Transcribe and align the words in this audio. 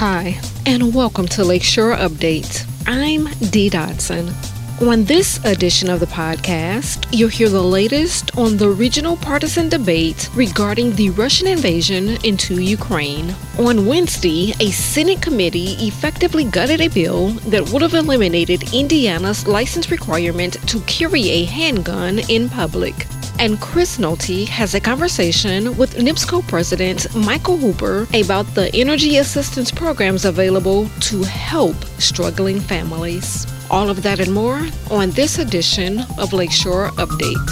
Hi, 0.00 0.40
and 0.64 0.94
welcome 0.94 1.26
to 1.26 1.42
Lakeshore 1.42 1.96
Update. 1.96 2.64
I'm 2.86 3.24
Dee 3.50 3.68
Dotson. 3.68 4.32
On 4.80 5.02
this 5.02 5.44
edition 5.44 5.90
of 5.90 5.98
the 5.98 6.06
podcast, 6.06 7.08
you'll 7.10 7.28
hear 7.30 7.48
the 7.48 7.60
latest 7.60 8.38
on 8.38 8.56
the 8.56 8.68
regional 8.68 9.16
partisan 9.16 9.68
debate 9.68 10.30
regarding 10.36 10.94
the 10.94 11.10
Russian 11.10 11.48
invasion 11.48 12.10
into 12.22 12.62
Ukraine. 12.62 13.34
On 13.58 13.86
Wednesday, 13.86 14.52
a 14.60 14.70
Senate 14.70 15.20
committee 15.20 15.72
effectively 15.88 16.44
gutted 16.44 16.80
a 16.80 16.86
bill 16.86 17.30
that 17.50 17.68
would 17.70 17.82
have 17.82 17.94
eliminated 17.94 18.72
Indiana's 18.72 19.48
license 19.48 19.90
requirement 19.90 20.64
to 20.68 20.78
carry 20.82 21.28
a 21.28 21.44
handgun 21.44 22.20
in 22.30 22.48
public. 22.48 22.94
And 23.40 23.60
Chris 23.60 23.98
Nolte 23.98 24.48
has 24.48 24.74
a 24.74 24.80
conversation 24.80 25.76
with 25.76 25.94
NIPSCO 25.94 26.46
President 26.48 27.14
Michael 27.14 27.56
Hooper 27.56 28.08
about 28.12 28.46
the 28.56 28.68
energy 28.74 29.18
assistance 29.18 29.70
programs 29.70 30.24
available 30.24 30.88
to 31.02 31.22
help 31.22 31.76
struggling 32.00 32.58
families. 32.58 33.46
All 33.70 33.90
of 33.90 34.02
that 34.02 34.18
and 34.18 34.34
more 34.34 34.66
on 34.90 35.10
this 35.10 35.38
edition 35.38 36.00
of 36.18 36.32
Lakeshore 36.32 36.88
Update. 36.96 37.48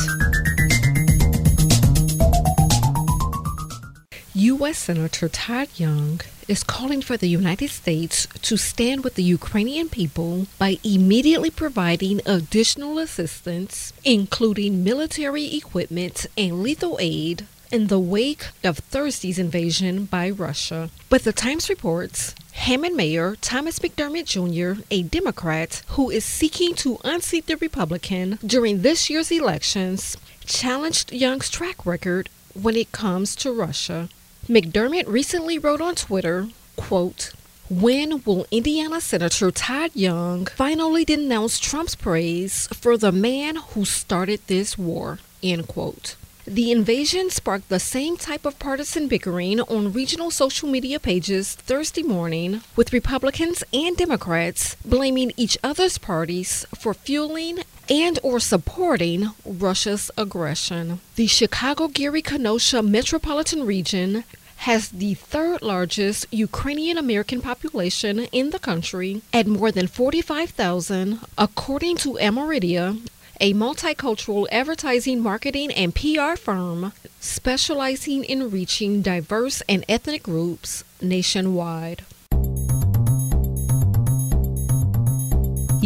U.S. 4.34 4.78
Senator 4.78 5.28
Todd 5.28 5.68
Young 5.76 6.20
is 6.48 6.62
calling 6.62 7.02
for 7.02 7.16
the 7.16 7.28
United 7.28 7.70
States 7.70 8.26
to 8.42 8.56
stand 8.56 9.02
with 9.02 9.14
the 9.14 9.22
Ukrainian 9.22 9.88
people 9.88 10.46
by 10.58 10.78
immediately 10.84 11.50
providing 11.50 12.20
additional 12.24 12.98
assistance, 12.98 13.92
including 14.04 14.84
military 14.84 15.56
equipment 15.56 16.26
and 16.36 16.62
lethal 16.62 16.96
aid, 17.00 17.46
in 17.72 17.88
the 17.88 17.98
wake 17.98 18.46
of 18.62 18.78
Thursday's 18.78 19.38
invasion 19.38 20.04
by 20.04 20.30
Russia. 20.30 20.90
But 21.08 21.24
the 21.24 21.32
Times 21.32 21.68
reports 21.68 22.34
Hammond 22.52 22.96
Mayor 22.96 23.36
Thomas 23.40 23.78
McDermott 23.80 24.26
Jr., 24.26 24.82
a 24.90 25.02
Democrat 25.02 25.82
who 25.88 26.10
is 26.10 26.24
seeking 26.24 26.74
to 26.76 26.98
unseat 27.04 27.46
the 27.46 27.56
Republican 27.56 28.38
during 28.44 28.82
this 28.82 29.10
year's 29.10 29.30
elections, 29.30 30.16
challenged 30.44 31.12
Young's 31.12 31.50
track 31.50 31.84
record 31.84 32.28
when 32.54 32.76
it 32.76 32.92
comes 32.92 33.34
to 33.36 33.52
Russia. 33.52 34.08
McDermott 34.48 35.08
recently 35.08 35.58
wrote 35.58 35.80
on 35.80 35.96
Twitter, 35.96 36.48
quote, 36.76 37.32
when 37.68 38.22
will 38.22 38.46
Indiana 38.52 39.00
Senator 39.00 39.50
Todd 39.50 39.90
Young 39.92 40.46
finally 40.46 41.04
denounce 41.04 41.58
Trump's 41.58 41.96
praise 41.96 42.68
for 42.68 42.96
the 42.96 43.10
man 43.10 43.56
who 43.56 43.84
started 43.84 44.40
this 44.46 44.78
war? 44.78 45.18
End 45.42 45.66
quote. 45.66 46.14
The 46.46 46.70
invasion 46.70 47.28
sparked 47.28 47.68
the 47.70 47.80
same 47.80 48.16
type 48.16 48.46
of 48.46 48.60
partisan 48.60 49.08
bickering 49.08 49.58
on 49.62 49.92
regional 49.92 50.30
social 50.30 50.68
media 50.68 51.00
pages 51.00 51.56
Thursday 51.56 52.04
morning, 52.04 52.60
with 52.76 52.92
Republicans 52.92 53.64
and 53.72 53.96
Democrats 53.96 54.76
blaming 54.84 55.32
each 55.36 55.58
other's 55.64 55.98
parties 55.98 56.64
for 56.78 56.94
fueling 56.94 57.64
and 57.88 58.18
or 58.22 58.40
supporting 58.40 59.30
Russia's 59.44 60.10
aggression. 60.16 61.00
The 61.14 61.26
Chicago-Gary 61.26 62.22
Kenosha 62.22 62.82
metropolitan 62.82 63.64
region 63.64 64.24
has 64.58 64.88
the 64.88 65.14
third 65.14 65.62
largest 65.62 66.26
Ukrainian 66.30 66.98
American 66.98 67.40
population 67.40 68.20
in 68.32 68.50
the 68.50 68.58
country 68.58 69.22
at 69.32 69.46
more 69.46 69.70
than 69.70 69.86
45,000, 69.86 71.20
according 71.36 71.96
to 71.98 72.14
Ameredia, 72.14 73.00
a 73.40 73.52
multicultural 73.52 74.46
advertising, 74.50 75.20
marketing, 75.20 75.70
and 75.72 75.94
PR 75.94 76.36
firm 76.36 76.92
specializing 77.20 78.24
in 78.24 78.50
reaching 78.50 79.02
diverse 79.02 79.62
and 79.68 79.84
ethnic 79.88 80.22
groups 80.22 80.84
nationwide. 81.02 82.04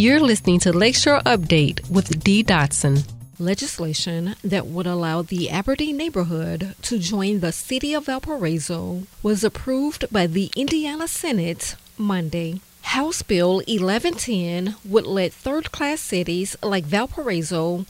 You're 0.00 0.18
listening 0.18 0.60
to 0.60 0.72
Lakeshore 0.72 1.20
Update 1.26 1.90
with 1.90 2.24
Dee 2.24 2.42
Dotson. 2.42 3.06
Legislation 3.38 4.34
that 4.42 4.66
would 4.66 4.86
allow 4.86 5.20
the 5.20 5.50
Aberdeen 5.50 5.98
neighborhood 5.98 6.74
to 6.80 6.98
join 6.98 7.40
the 7.40 7.52
city 7.52 7.92
of 7.92 8.06
Valparaiso 8.06 9.02
was 9.22 9.44
approved 9.44 10.10
by 10.10 10.26
the 10.26 10.50
Indiana 10.56 11.06
Senate 11.06 11.76
Monday. 11.98 12.62
House 12.80 13.20
Bill 13.20 13.56
1110 13.56 14.76
would 14.86 15.06
let 15.06 15.34
third 15.34 15.70
class 15.70 16.00
cities 16.00 16.56
like 16.62 16.84
Valparaiso 16.84 17.84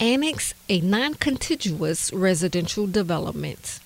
annex 0.00 0.54
a 0.68 0.80
non 0.80 1.14
contiguous 1.14 2.12
residential 2.12 2.88
development. 2.88 3.78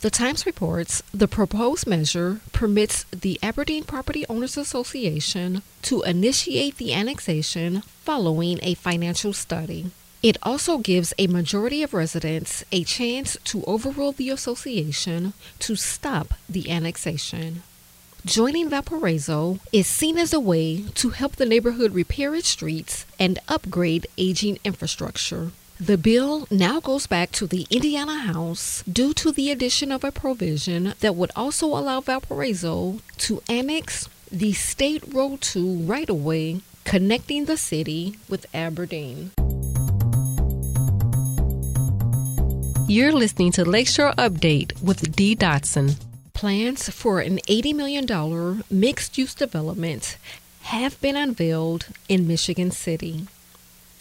The 0.00 0.10
Times 0.10 0.46
reports 0.46 1.02
the 1.12 1.26
proposed 1.26 1.84
measure 1.84 2.40
permits 2.52 3.04
the 3.10 3.36
Aberdeen 3.42 3.82
Property 3.82 4.24
Owners 4.28 4.56
Association 4.56 5.62
to 5.82 6.02
initiate 6.02 6.76
the 6.76 6.94
annexation 6.94 7.82
following 8.04 8.60
a 8.62 8.74
financial 8.74 9.32
study. 9.32 9.90
It 10.22 10.36
also 10.40 10.78
gives 10.78 11.12
a 11.18 11.26
majority 11.26 11.82
of 11.82 11.94
residents 11.94 12.64
a 12.70 12.84
chance 12.84 13.36
to 13.42 13.64
overrule 13.64 14.12
the 14.12 14.30
association 14.30 15.32
to 15.58 15.74
stop 15.74 16.34
the 16.48 16.70
annexation. 16.70 17.64
Joining 18.24 18.70
Valparaiso 18.70 19.58
is 19.72 19.88
seen 19.88 20.16
as 20.16 20.32
a 20.32 20.38
way 20.38 20.84
to 20.94 21.10
help 21.10 21.34
the 21.36 21.46
neighborhood 21.46 21.92
repair 21.92 22.36
its 22.36 22.48
streets 22.48 23.04
and 23.18 23.40
upgrade 23.48 24.06
aging 24.16 24.60
infrastructure. 24.62 25.50
The 25.80 25.96
bill 25.96 26.48
now 26.50 26.80
goes 26.80 27.06
back 27.06 27.30
to 27.32 27.46
the 27.46 27.64
Indiana 27.70 28.18
House 28.18 28.82
due 28.82 29.14
to 29.14 29.30
the 29.30 29.52
addition 29.52 29.92
of 29.92 30.02
a 30.02 30.10
provision 30.10 30.94
that 30.98 31.14
would 31.14 31.30
also 31.36 31.68
allow 31.68 32.00
Valparaiso 32.00 32.98
to 33.18 33.42
annex 33.48 34.08
the 34.28 34.54
State 34.54 35.04
Road 35.14 35.40
2 35.40 35.82
right 35.84 36.10
of 36.10 36.24
way 36.24 36.62
connecting 36.82 37.44
the 37.44 37.56
city 37.56 38.16
with 38.28 38.44
Aberdeen. 38.52 39.30
You're 42.88 43.12
listening 43.12 43.52
to 43.52 43.64
Lakeshore 43.64 44.14
Update 44.18 44.82
with 44.82 45.14
Dee 45.14 45.36
Dotson. 45.36 45.94
Plans 46.34 46.88
for 46.88 47.20
an 47.20 47.38
$80 47.46 47.74
million 47.76 48.64
mixed 48.68 49.16
use 49.16 49.34
development 49.34 50.16
have 50.62 51.00
been 51.00 51.14
unveiled 51.14 51.86
in 52.08 52.26
Michigan 52.26 52.72
City. 52.72 53.28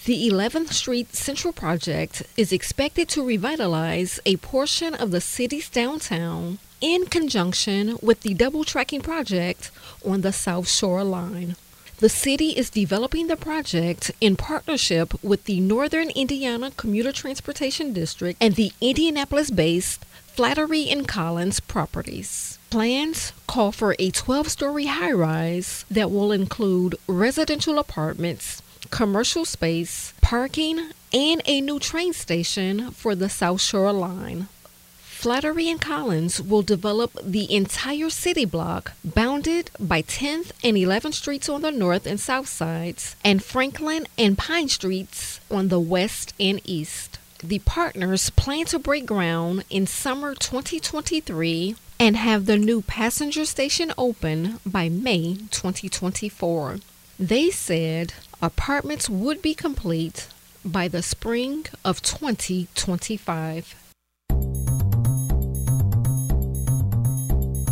The 0.06 0.30
11th 0.30 0.72
Street 0.72 1.16
Central 1.16 1.52
Project 1.52 2.24
is 2.38 2.54
expected 2.54 3.10
to 3.10 3.26
revitalize 3.26 4.20
a 4.26 4.38
portion 4.38 4.94
of 4.96 5.12
the 5.12 5.20
city's 5.20 5.70
downtown 5.70 6.60
in 6.80 7.06
conjunction 7.08 7.98
with 8.02 8.22
the 8.22 8.34
double 8.34 8.64
tracking 8.64 9.02
project 9.02 9.70
on 10.06 10.22
the 10.22 10.32
South 10.32 10.70
Shore 10.70 11.04
Line. 11.04 11.56
The 12.00 12.10
city 12.10 12.50
is 12.50 12.70
developing 12.70 13.28
the 13.28 13.36
project 13.36 14.12
in 14.22 14.36
partnership 14.36 15.14
with 15.24 15.46
the 15.46 15.60
Northern 15.60 16.12
Indiana 16.12 16.72
Commuter 16.78 17.12
Transportation 17.12 17.92
District 17.92 18.38
and 18.40 18.56
the 18.56 18.72
Indianapolis 18.80 19.50
based 19.50 20.06
Flaherty 20.28 20.92
and 20.92 21.08
Collins 21.08 21.60
properties. 21.60 22.60
Plans 22.70 23.34
call 23.48 23.72
for 23.72 23.96
a 23.98 24.12
12 24.12 24.50
story 24.50 24.86
high 24.86 25.12
rise 25.12 25.84
that 25.90 26.12
will 26.12 26.32
include 26.32 26.96
residential 27.08 27.80
apartments, 27.80 28.62
commercial 28.88 29.46
space, 29.46 30.14
parking, 30.22 30.92
and 31.14 31.42
a 31.46 31.62
new 31.62 31.80
train 31.80 32.14
station 32.14 32.92
for 32.92 33.16
the 33.16 33.30
South 33.30 33.62
Shore 33.62 33.94
Line. 33.94 34.48
Flaherty 35.18 35.72
and 35.72 35.82
Collins 35.82 36.40
will 36.40 36.62
develop 36.62 37.18
the 37.24 37.52
entire 37.52 38.10
city 38.12 38.46
block, 38.46 38.94
bounded 39.04 39.72
by 39.80 40.04
10th 40.04 40.52
and 40.64 40.78
11th 40.78 41.16
Streets 41.16 41.50
on 41.50 41.64
the 41.64 41.72
north 41.72 42.06
and 42.06 42.20
south 42.20 42.48
sides, 42.48 43.16
and 43.26 43.44
Franklin 43.44 44.06
and 44.18 44.38
Pine 44.38 44.70
Streets 44.70 45.40
on 45.50 45.70
the 45.70 45.80
west 45.80 46.36
and 46.40 46.62
east. 46.66 47.18
The 47.44 47.60
partners 47.60 48.30
plan 48.30 48.66
to 48.68 48.78
break 48.78 49.08
ground 49.08 49.64
in 49.72 49.88
summer 49.88 50.36
2023 50.36 51.76
and 52.00 52.16
have 52.16 52.46
the 52.46 52.58
new 52.58 52.84
passenger 52.84 53.46
station 53.46 53.92
open 53.98 54.60
by 54.66 54.88
May 54.88 55.38
2024. 55.50 56.78
They 57.20 57.50
said 57.50 58.14
apartments 58.42 59.10
would 59.10 59.42
be 59.42 59.54
complete 59.54 60.28
by 60.64 60.88
the 60.88 61.02
spring 61.02 61.66
of 61.84 62.02
2025. 62.02 63.76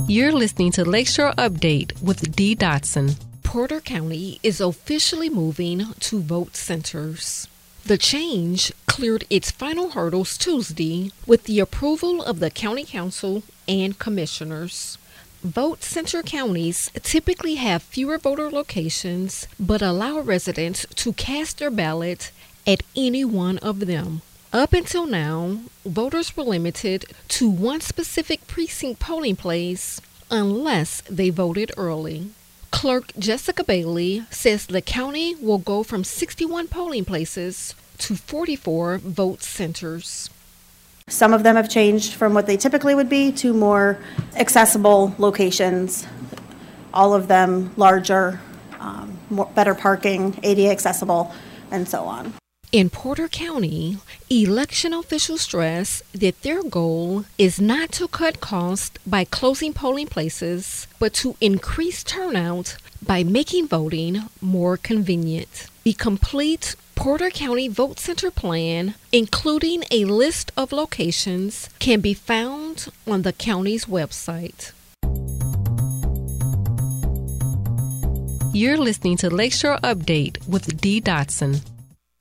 You're 0.08 0.32
listening 0.32 0.72
to 0.74 0.86
Lakeshore 0.86 1.34
Update 1.34 2.02
with 2.02 2.36
Dee 2.36 2.56
Dotson. 2.56 3.16
Porter 3.44 3.82
County 3.82 4.40
is 4.44 4.62
officially 4.62 5.30
moving 5.30 5.94
to 6.00 6.20
vote 6.20 6.56
centers. 6.56 7.48
The 7.86 7.98
change 7.98 8.72
cleared 8.88 9.26
its 9.30 9.52
final 9.52 9.92
hurdles 9.92 10.38
Tuesday 10.38 11.12
with 11.28 11.44
the 11.44 11.60
approval 11.60 12.24
of 12.24 12.40
the 12.40 12.50
County 12.50 12.84
Council 12.84 13.44
and 13.68 13.98
Commissioners. 13.98 14.98
Vote 15.46 15.84
center 15.84 16.24
counties 16.24 16.90
typically 17.04 17.54
have 17.54 17.84
fewer 17.84 18.18
voter 18.18 18.50
locations 18.50 19.48
but 19.60 19.80
allow 19.80 20.20
residents 20.20 20.88
to 20.96 21.14
cast 21.14 21.60
their 21.60 21.70
ballot 21.70 22.32
at 22.66 22.82
any 22.96 23.24
one 23.24 23.60
of 23.60 23.82
them. 23.82 24.24
Up 24.52 24.74
until 24.74 25.06
now, 25.06 25.60
voters 25.86 26.36
were 26.36 26.42
limited 26.42 27.06
to 27.28 27.48
one 27.48 27.80
specific 27.80 28.48
precinct 28.48 29.00
polling 29.00 29.36
place 29.36 30.02
unless 30.32 31.02
they 31.02 31.30
voted 31.30 31.72
early. 31.78 32.32
Clerk 32.72 33.12
Jessica 33.20 33.64
Bailey 33.64 34.24
says 34.32 34.66
the 34.66 34.82
county 34.82 35.36
will 35.36 35.60
go 35.60 35.84
from 35.84 36.04
61 36.04 36.70
polling 36.70 37.06
places 37.06 37.76
to 38.00 38.16
44 38.16 38.98
vote 38.98 39.44
centers. 39.44 40.32
Some 41.08 41.34
of 41.34 41.44
them 41.44 41.56
have 41.56 41.70
changed 41.70 42.14
from 42.14 42.34
what 42.34 42.48
they 42.48 42.58
typically 42.58 42.96
would 42.96 43.10
be 43.10 43.32
to 43.34 43.54
more 43.54 44.00
accessible 44.36 45.14
locations, 45.20 46.08
all 46.96 47.14
of 47.14 47.28
them 47.28 47.72
larger, 47.78 48.40
um, 48.80 49.20
more, 49.30 49.46
better 49.54 49.76
parking, 49.76 50.40
ADA 50.42 50.72
accessible, 50.72 51.32
and 51.70 51.88
so 51.88 52.06
on. 52.06 52.34
In 52.72 52.90
Porter 52.90 53.28
County, 53.28 54.00
election 54.32 54.96
officials 54.96 55.42
stress 55.42 56.02
that 56.14 56.42
their 56.42 56.64
goal 56.64 57.26
is 57.38 57.62
not 57.62 57.92
to 57.94 58.08
cut 58.08 58.42
costs 58.42 58.98
by 59.06 59.26
closing 59.26 59.74
polling 59.74 60.08
places, 60.08 60.88
but 60.98 61.14
to 61.14 61.36
increase 61.40 62.04
turnout 62.04 62.78
by 63.06 63.24
making 63.24 63.68
voting 63.68 64.24
more 64.42 64.76
convenient. 64.76 65.68
The 65.84 65.94
complete 65.94 66.76
Porter 66.96 67.30
County 67.30 67.68
Vote 67.68 68.00
Center 68.00 68.32
plan, 68.32 68.96
including 69.12 69.84
a 69.92 70.06
list 70.06 70.52
of 70.58 70.72
locations, 70.72 71.70
can 71.78 72.00
be 72.00 72.14
found 72.14 72.88
on 73.06 73.22
the 73.22 73.34
county's 73.34 73.86
website. 73.86 74.72
You're 78.54 78.78
listening 78.78 79.18
to 79.18 79.30
Lakeshore 79.30 79.78
Update 79.84 80.48
with 80.48 80.80
Dee 80.80 81.02
Dotson. 81.02 81.62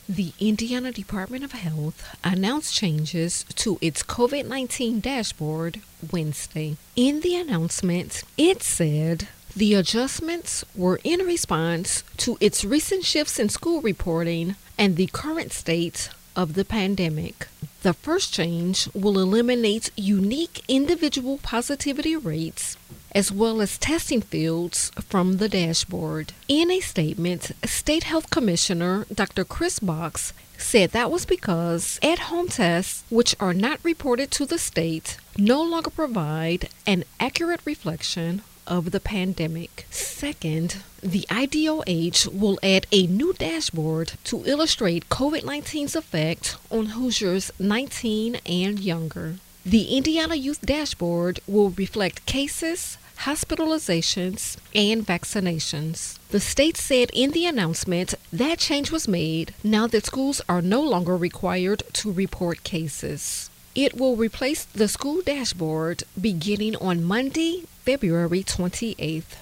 The 0.06 0.32
Indiana 0.38 0.92
Department 0.92 1.44
of 1.44 1.52
Health 1.52 2.14
announced 2.22 2.74
changes 2.74 3.46
to 3.54 3.78
its 3.80 4.02
COVID 4.02 4.46
19 4.46 5.00
dashboard 5.00 5.80
Wednesday. 6.12 6.76
In 6.94 7.20
the 7.20 7.36
announcement, 7.36 8.22
it 8.36 8.62
said 8.62 9.28
the 9.56 9.74
adjustments 9.74 10.64
were 10.74 11.00
in 11.04 11.20
response 11.20 12.02
to 12.18 12.36
its 12.40 12.64
recent 12.64 13.04
shifts 13.04 13.38
in 13.38 13.48
school 13.48 13.80
reporting 13.80 14.56
and 14.78 14.96
the 14.96 15.06
current 15.06 15.52
state 15.52 16.10
of 16.36 16.54
the 16.54 16.64
pandemic. 16.64 17.48
The 17.82 17.92
first 17.92 18.32
change 18.32 18.88
will 18.94 19.18
eliminate 19.18 19.90
unique 19.96 20.62
individual 20.68 21.38
positivity 21.38 22.16
rates 22.16 22.76
as 23.14 23.30
well 23.30 23.60
as 23.60 23.78
testing 23.78 24.20
fields 24.20 24.90
from 25.08 25.36
the 25.36 25.48
dashboard. 25.48 26.32
In 26.48 26.70
a 26.70 26.80
statement, 26.80 27.52
State 27.64 28.04
Health 28.04 28.28
Commissioner 28.28 29.06
Dr. 29.12 29.44
Kris 29.44 29.78
Box 29.78 30.32
said 30.58 30.90
that 30.90 31.10
was 31.10 31.24
because 31.24 32.00
at 32.02 32.30
home 32.30 32.48
tests, 32.48 33.04
which 33.10 33.36
are 33.38 33.54
not 33.54 33.78
reported 33.84 34.30
to 34.32 34.46
the 34.46 34.58
state, 34.58 35.16
no 35.38 35.62
longer 35.62 35.90
provide 35.90 36.68
an 36.86 37.04
accurate 37.20 37.60
reflection 37.64 38.42
of 38.66 38.90
the 38.90 39.00
pandemic. 39.00 39.86
Second, 39.90 40.78
the 41.02 41.26
IDOH 41.30 42.28
will 42.38 42.58
add 42.62 42.86
a 42.90 43.06
new 43.06 43.32
dashboard 43.34 44.12
to 44.24 44.44
illustrate 44.46 45.08
COVID 45.08 45.42
19's 45.42 45.96
effect 45.96 46.56
on 46.70 46.86
Hoosiers 46.86 47.50
19 47.58 48.36
and 48.46 48.80
younger. 48.80 49.36
The 49.66 49.96
Indiana 49.96 50.34
Youth 50.34 50.60
Dashboard 50.60 51.40
will 51.46 51.70
reflect 51.70 52.26
cases, 52.26 52.98
hospitalizations, 53.20 54.58
and 54.74 55.06
vaccinations. 55.06 56.18
The 56.28 56.40
state 56.40 56.76
said 56.76 57.10
in 57.14 57.30
the 57.30 57.46
announcement 57.46 58.14
that 58.30 58.58
change 58.58 58.90
was 58.90 59.08
made 59.08 59.54
now 59.64 59.86
that 59.86 60.04
schools 60.04 60.42
are 60.50 60.60
no 60.60 60.82
longer 60.82 61.16
required 61.16 61.82
to 61.94 62.12
report 62.12 62.62
cases. 62.62 63.48
It 63.74 63.98
will 63.98 64.16
replace 64.16 64.64
the 64.64 64.86
school 64.86 65.22
dashboard 65.22 66.04
beginning 66.20 66.76
on 66.76 67.02
Monday, 67.02 67.64
February 67.84 68.42
28th. 68.42 69.36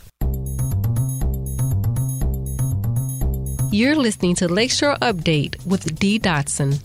You're 3.70 3.94
listening 3.94 4.34
to 4.34 4.48
Lakeshore 4.48 4.96
Update 4.96 5.64
with 5.64 5.96
Dee 5.96 6.18
Dotson. 6.18 6.82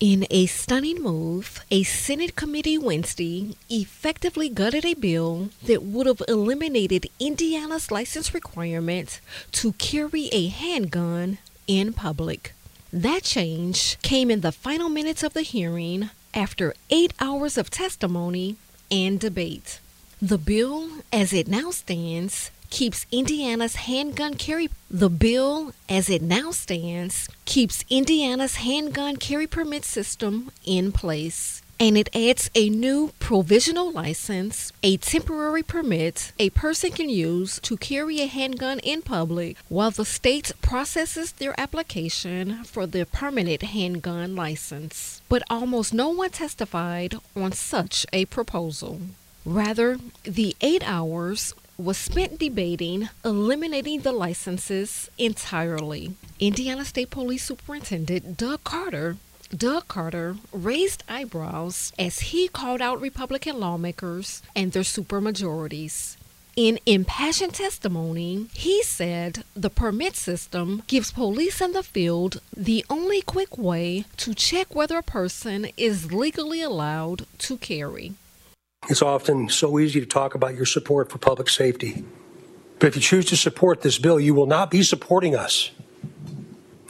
In 0.00 0.26
a 0.30 0.44
stunning 0.44 1.02
move, 1.02 1.64
a 1.70 1.82
Senate 1.82 2.36
committee 2.36 2.76
Wednesday 2.76 3.56
effectively 3.70 4.50
gutted 4.50 4.84
a 4.84 4.92
bill 4.92 5.48
that 5.64 5.82
would 5.82 6.06
have 6.06 6.22
eliminated 6.28 7.08
Indiana's 7.18 7.90
license 7.90 8.34
requirement 8.34 9.22
to 9.52 9.72
carry 9.72 10.28
a 10.30 10.48
handgun 10.48 11.38
in 11.66 11.94
public. 11.94 12.52
That 12.92 13.22
change 13.22 13.96
came 14.02 14.30
in 14.30 14.42
the 14.42 14.52
final 14.52 14.90
minutes 14.90 15.22
of 15.22 15.32
the 15.32 15.42
hearing 15.42 16.10
after 16.34 16.74
eight 16.90 17.14
hours 17.18 17.56
of 17.56 17.70
testimony 17.70 18.56
and 18.90 19.18
debate. 19.18 19.80
The 20.20 20.36
bill, 20.36 20.88
as 21.12 21.32
it 21.32 21.46
now 21.46 21.70
stands, 21.70 22.50
keeps 22.70 23.06
Indiana's 23.12 23.76
handgun 23.76 24.34
carry 24.34 24.68
the 24.90 25.08
bill 25.08 25.72
as 25.88 26.10
it 26.10 26.22
now 26.22 26.50
stands 26.50 27.28
keeps 27.44 27.84
Indiana's 27.88 28.56
handgun 28.56 29.16
carry 29.16 29.46
permit 29.46 29.84
system 29.84 30.50
in 30.66 30.90
place 30.90 31.62
and 31.78 31.96
it 31.96 32.08
adds 32.16 32.50
a 32.56 32.68
new 32.68 33.12
provisional 33.20 33.92
license, 33.92 34.72
a 34.82 34.96
temporary 34.96 35.62
permit 35.62 36.32
a 36.36 36.50
person 36.50 36.90
can 36.90 37.08
use 37.08 37.60
to 37.60 37.76
carry 37.76 38.20
a 38.20 38.26
handgun 38.26 38.80
in 38.80 39.02
public 39.02 39.56
while 39.68 39.92
the 39.92 40.04
state 40.04 40.50
processes 40.60 41.30
their 41.30 41.58
application 41.58 42.64
for 42.64 42.88
the 42.88 43.06
permanent 43.06 43.62
handgun 43.62 44.34
license. 44.34 45.22
But 45.28 45.44
almost 45.48 45.94
no 45.94 46.08
one 46.08 46.30
testified 46.30 47.14
on 47.36 47.52
such 47.52 48.04
a 48.12 48.24
proposal. 48.24 49.00
Rather, 49.44 49.98
the 50.24 50.56
eight 50.60 50.82
hours 50.86 51.54
was 51.78 51.96
spent 51.96 52.38
debating 52.38 53.08
eliminating 53.24 54.00
the 54.00 54.12
licenses 54.12 55.08
entirely. 55.16 56.14
Indiana 56.40 56.84
State 56.84 57.10
Police 57.10 57.44
Superintendent 57.44 58.36
Doug 58.36 58.64
Carter 58.64 59.16
Doug 59.56 59.88
Carter 59.88 60.36
raised 60.52 61.04
eyebrows 61.08 61.92
as 61.98 62.18
he 62.18 62.48
called 62.48 62.82
out 62.82 63.00
Republican 63.00 63.58
lawmakers 63.58 64.42
and 64.54 64.72
their 64.72 64.82
supermajorities. 64.82 66.16
In 66.54 66.80
impassioned 66.84 67.54
testimony, 67.54 68.48
he 68.52 68.82
said 68.82 69.44
the 69.54 69.70
permit 69.70 70.16
system 70.16 70.82
gives 70.88 71.12
police 71.12 71.60
in 71.60 71.72
the 71.72 71.84
field 71.84 72.40
the 72.54 72.84
only 72.90 73.22
quick 73.22 73.56
way 73.56 74.04
to 74.16 74.34
check 74.34 74.74
whether 74.74 74.98
a 74.98 75.02
person 75.02 75.68
is 75.76 76.12
legally 76.12 76.60
allowed 76.60 77.24
to 77.38 77.56
carry. 77.56 78.14
It's 78.88 79.02
often 79.02 79.50
so 79.50 79.78
easy 79.78 80.00
to 80.00 80.06
talk 80.06 80.34
about 80.34 80.54
your 80.54 80.64
support 80.64 81.10
for 81.10 81.18
public 81.18 81.50
safety. 81.50 82.04
But 82.78 82.86
if 82.88 82.96
you 82.96 83.02
choose 83.02 83.26
to 83.26 83.36
support 83.36 83.82
this 83.82 83.98
bill, 83.98 84.18
you 84.18 84.34
will 84.34 84.46
not 84.46 84.70
be 84.70 84.82
supporting 84.82 85.36
us. 85.36 85.70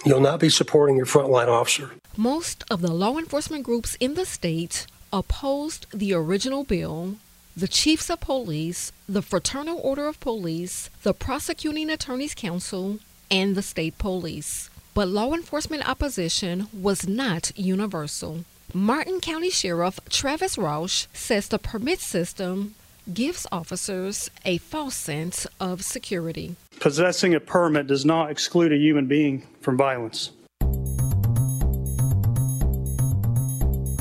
You'll 0.05 0.21
not 0.21 0.39
be 0.39 0.49
supporting 0.49 0.97
your 0.97 1.07
frontline 1.07 1.49
officer. 1.49 1.91
Most 2.17 2.65
of 2.71 2.83
the 2.83 2.93
law 2.93 3.19
enforcement 3.19 3.65
groups 3.65 3.97
in 3.99 4.15
the 4.15 4.27
state 4.27 4.87
opposed 5.13 5.87
the 5.91 6.13
original 6.13 6.63
bill. 6.63 7.17
The 7.57 7.67
chiefs 7.67 8.09
of 8.11 8.21
police, 8.21 8.93
the 9.09 9.23
Fraternal 9.23 9.81
Order 9.83 10.07
of 10.07 10.21
Police, 10.21 10.91
the 11.03 11.15
Prosecuting 11.15 11.91
Attorneys 11.91 12.35
Council, 12.35 13.01
and 13.29 13.57
the 13.57 13.63
state 13.63 13.99
police. 13.99 14.71
But 14.95 15.09
law 15.09 15.33
enforcement 15.33 15.89
opposition 15.89 16.69
was 16.73 17.09
not 17.09 17.51
universal. 17.59 18.45
Martin 18.75 19.19
County 19.21 19.49
Sheriff 19.49 19.99
Travis 20.11 20.59
Rausch 20.59 21.07
says 21.15 21.49
the 21.49 21.59
permit 21.59 22.01
system 22.01 22.75
gives 23.13 23.47
officers 23.51 24.31
a 24.45 24.59
false 24.59 24.95
sense 24.95 25.47
of 25.59 25.83
security. 25.83 26.55
Possessing 26.79 27.33
a 27.33 27.41
permit 27.41 27.87
does 27.87 28.05
not 28.05 28.31
exclude 28.31 28.71
a 28.71 28.77
human 28.77 29.07
being 29.07 29.47
from 29.63 29.79
violence. 29.79 30.33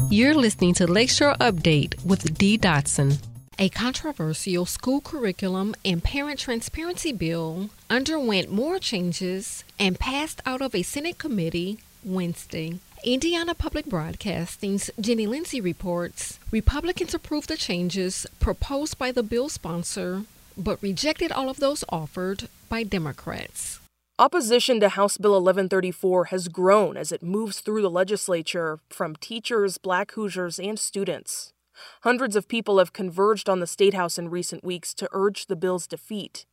You're 0.10 0.34
listening 0.36 0.74
to 0.76 0.88
Lakeshore 0.88 1.36
Update 1.40 2.04
with 2.06 2.38
Dee 2.38 2.58
Dotson. 2.58 3.20
A 3.58 3.70
controversial 3.70 4.66
school 4.66 5.00
curriculum 5.00 5.76
and 5.86 6.04
parent 6.04 6.40
transparency 6.40 7.14
bill 7.14 7.70
underwent 7.90 8.52
more 8.52 8.80
changes 8.80 9.64
and 9.80 9.98
passed 9.98 10.42
out 10.46 10.62
of 10.62 10.76
a 10.76 10.84
Senate 10.84 11.18
committee 11.18 11.80
Wednesday. 12.04 12.80
Indiana 13.14 13.56
Public 13.56 13.86
Broadcasting's 13.86 14.92
Jeanie 15.00 15.28
Lindsay 15.28 15.62
reports 15.62 16.40
Republicans 16.52 17.14
approved 17.14 17.48
the 17.48 17.56
changes 17.56 18.28
proposed 18.42 18.98
by 18.98 19.14
the 19.14 19.24
bill 19.24 19.48
sponsor, 19.48 20.24
but 20.58 20.84
rejected 20.84 21.32
all 21.32 21.50
of 21.50 21.62
those 21.62 21.86
offered 21.88 22.50
by 22.68 22.84
Democrats. 22.84 23.80
Opposition 24.20 24.82
to 24.82 24.90
House 24.90 25.18
Bill 25.18 25.32
1134 25.32 26.26
has 26.26 26.50
grown 26.50 26.98
as 26.98 27.14
it 27.14 27.24
moves 27.24 27.62
through 27.62 27.82
the 27.82 27.90
legislature 27.90 28.80
from 28.90 29.16
teachers, 29.16 29.78
black 29.78 30.12
Hoosiers, 30.12 30.60
and 30.60 30.78
students. 30.78 31.54
Hundreds 32.02 32.36
of 32.36 32.50
people 32.50 32.78
have 32.78 32.92
converged 32.92 33.48
on 33.48 33.62
the 33.62 33.68
State 33.68 33.94
House 33.94 34.18
in 34.18 34.30
recent 34.30 34.66
weeks 34.66 34.94
to 34.96 35.08
urge 35.14 35.46
the 35.46 35.56
bill's 35.56 35.88
defeat. 35.88 36.46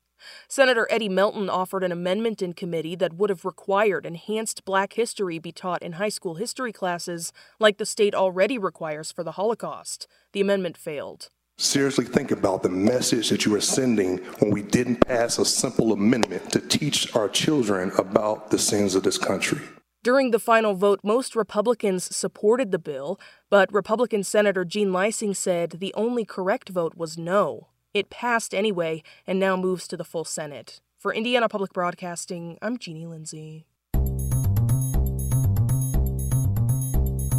Senator 0.48 0.86
Eddie 0.90 1.08
Melton 1.08 1.48
offered 1.48 1.84
an 1.84 1.92
amendment 1.92 2.42
in 2.42 2.52
committee 2.52 2.94
that 2.96 3.14
would 3.14 3.30
have 3.30 3.44
required 3.44 4.06
enhanced 4.06 4.64
black 4.64 4.94
history 4.94 5.38
be 5.38 5.52
taught 5.52 5.82
in 5.82 5.92
high 5.92 6.08
school 6.08 6.34
history 6.34 6.72
classes 6.72 7.32
like 7.58 7.78
the 7.78 7.86
state 7.86 8.14
already 8.14 8.58
requires 8.58 9.10
for 9.12 9.22
the 9.22 9.32
Holocaust. 9.32 10.06
The 10.32 10.40
amendment 10.40 10.76
failed. 10.76 11.30
Seriously 11.56 12.04
think 12.04 12.32
about 12.32 12.64
the 12.64 12.68
message 12.68 13.28
that 13.28 13.44
you 13.44 13.54
are 13.54 13.60
sending 13.60 14.18
when 14.40 14.50
we 14.50 14.62
didn't 14.62 15.06
pass 15.06 15.38
a 15.38 15.44
simple 15.44 15.92
amendment 15.92 16.50
to 16.50 16.58
teach 16.58 17.14
our 17.14 17.28
children 17.28 17.92
about 17.96 18.50
the 18.50 18.58
sins 18.58 18.96
of 18.96 19.04
this 19.04 19.18
country. 19.18 19.60
During 20.02 20.32
the 20.32 20.38
final 20.38 20.74
vote, 20.74 21.00
most 21.04 21.34
Republicans 21.34 22.14
supported 22.14 22.72
the 22.72 22.78
bill, 22.78 23.18
but 23.50 23.72
Republican 23.72 24.22
Senator 24.24 24.64
Jean 24.64 24.88
Leising 24.88 25.34
said 25.34 25.76
the 25.78 25.94
only 25.94 26.24
correct 26.24 26.68
vote 26.68 26.96
was 26.96 27.16
no. 27.16 27.68
It 27.94 28.10
passed 28.10 28.52
anyway 28.52 29.04
and 29.24 29.38
now 29.38 29.56
moves 29.56 29.86
to 29.86 29.96
the 29.96 30.04
full 30.04 30.24
Senate. 30.24 30.80
For 30.98 31.14
Indiana 31.14 31.48
Public 31.48 31.72
Broadcasting, 31.72 32.58
I'm 32.60 32.76
Jeanie 32.76 33.06
Lindsay. 33.06 33.66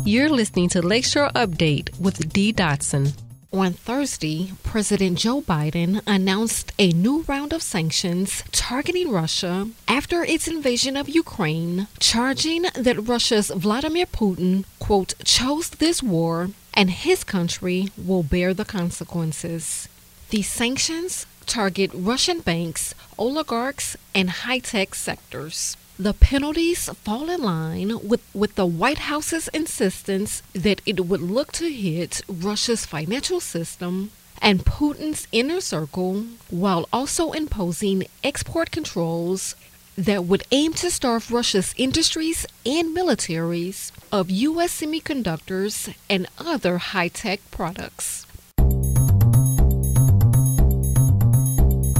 You're 0.05 0.29
listening 0.29 0.69
to 0.69 0.81
Lakeshore 0.81 1.29
Update 1.35 1.99
with 1.99 2.31
Dee 2.31 2.53
Dotson. 2.53 3.17
On 3.51 3.73
Thursday, 3.73 4.53
President 4.63 5.17
Joe 5.17 5.41
Biden 5.41 6.01
announced 6.07 6.71
a 6.79 6.91
new 6.91 7.25
round 7.27 7.51
of 7.51 7.61
sanctions 7.61 8.43
targeting 8.51 9.11
Russia 9.11 9.69
after 9.89 10.23
its 10.23 10.47
invasion 10.47 10.95
of 10.95 11.09
Ukraine, 11.09 11.87
charging 11.99 12.63
that 12.75 13.07
Russia's 13.07 13.49
Vladimir 13.49 14.05
Putin, 14.05 14.63
quote, 14.79 15.15
chose 15.25 15.69
this 15.69 16.01
war 16.01 16.49
and 16.73 16.91
his 16.91 17.23
country 17.25 17.89
will 17.97 18.23
bear 18.23 18.53
the 18.53 18.65
consequences. 18.65 19.89
These 20.29 20.51
sanctions 20.51 21.25
target 21.45 21.91
Russian 21.93 22.39
banks, 22.39 22.95
oligarchs, 23.17 23.95
and 24.13 24.29
high 24.29 24.59
tech 24.59 24.95
sectors. 24.95 25.77
The 25.97 26.13
penalties 26.13 26.89
fall 27.03 27.29
in 27.29 27.41
line 27.41 27.99
with, 28.05 28.21
with 28.33 28.55
the 28.55 28.65
White 28.65 28.97
House's 28.97 29.47
insistence 29.49 30.41
that 30.53 30.81
it 30.85 31.05
would 31.05 31.21
look 31.21 31.51
to 31.53 31.71
hit 31.71 32.21
Russia's 32.27 32.85
financial 32.85 33.39
system 33.39 34.11
and 34.41 34.65
Putin's 34.65 35.27
inner 35.31 35.61
circle 35.61 36.25
while 36.49 36.89
also 36.91 37.31
imposing 37.31 38.03
export 38.23 38.71
controls 38.71 39.55
that 39.97 40.25
would 40.25 40.43
aim 40.51 40.73
to 40.73 40.91
starve 40.91 41.31
Russia's 41.31 41.73
industries 41.77 42.45
and 42.65 42.95
militaries 42.95 43.91
of 44.11 44.29
U.S. 44.29 44.81
semiconductors 44.81 45.95
and 46.09 46.27
other 46.37 46.77
high 46.79 47.07
tech 47.07 47.39
products. 47.51 48.24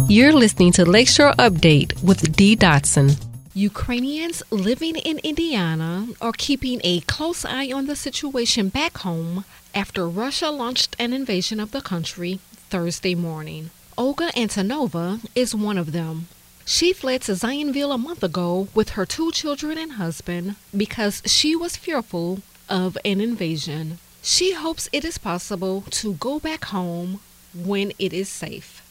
You're 0.07 0.33
listening 0.33 0.71
to 0.73 0.85
Lakeshore 0.85 1.33
Update 1.39 2.03
with 2.03 2.35
Dee 2.35 2.55
Dotson. 2.55 3.19
Ukrainians 3.55 4.43
living 4.51 4.97
in 4.97 5.17
Indiana 5.23 6.09
are 6.21 6.31
keeping 6.31 6.79
a 6.83 6.99
close 7.01 7.43
eye 7.43 7.71
on 7.71 7.87
the 7.87 7.95
situation 7.95 8.69
back 8.69 8.99
home 8.99 9.45
after 9.73 10.07
Russia 10.07 10.51
launched 10.51 10.95
an 10.99 11.11
invasion 11.11 11.59
of 11.59 11.71
the 11.71 11.81
country 11.81 12.39
Thursday 12.69 13.15
morning. 13.15 13.71
Olga 13.97 14.29
Antonova 14.33 15.25
is 15.33 15.55
one 15.55 15.79
of 15.79 15.91
them. 15.91 16.27
She 16.65 16.93
fled 16.93 17.23
to 17.23 17.31
Zionsville 17.31 17.95
a 17.95 17.97
month 17.97 18.21
ago 18.21 18.67
with 18.75 18.89
her 18.89 19.07
two 19.07 19.31
children 19.31 19.75
and 19.75 19.93
husband 19.93 20.55
because 20.77 21.23
she 21.25 21.55
was 21.55 21.77
fearful 21.77 22.41
of 22.69 22.95
an 23.03 23.19
invasion. 23.21 23.97
She 24.21 24.53
hopes 24.53 24.87
it 24.93 25.03
is 25.03 25.17
possible 25.17 25.81
to 25.89 26.13
go 26.13 26.39
back 26.39 26.65
home 26.65 27.21
when 27.55 27.91
it 27.97 28.13
is 28.13 28.29
safe. 28.29 28.83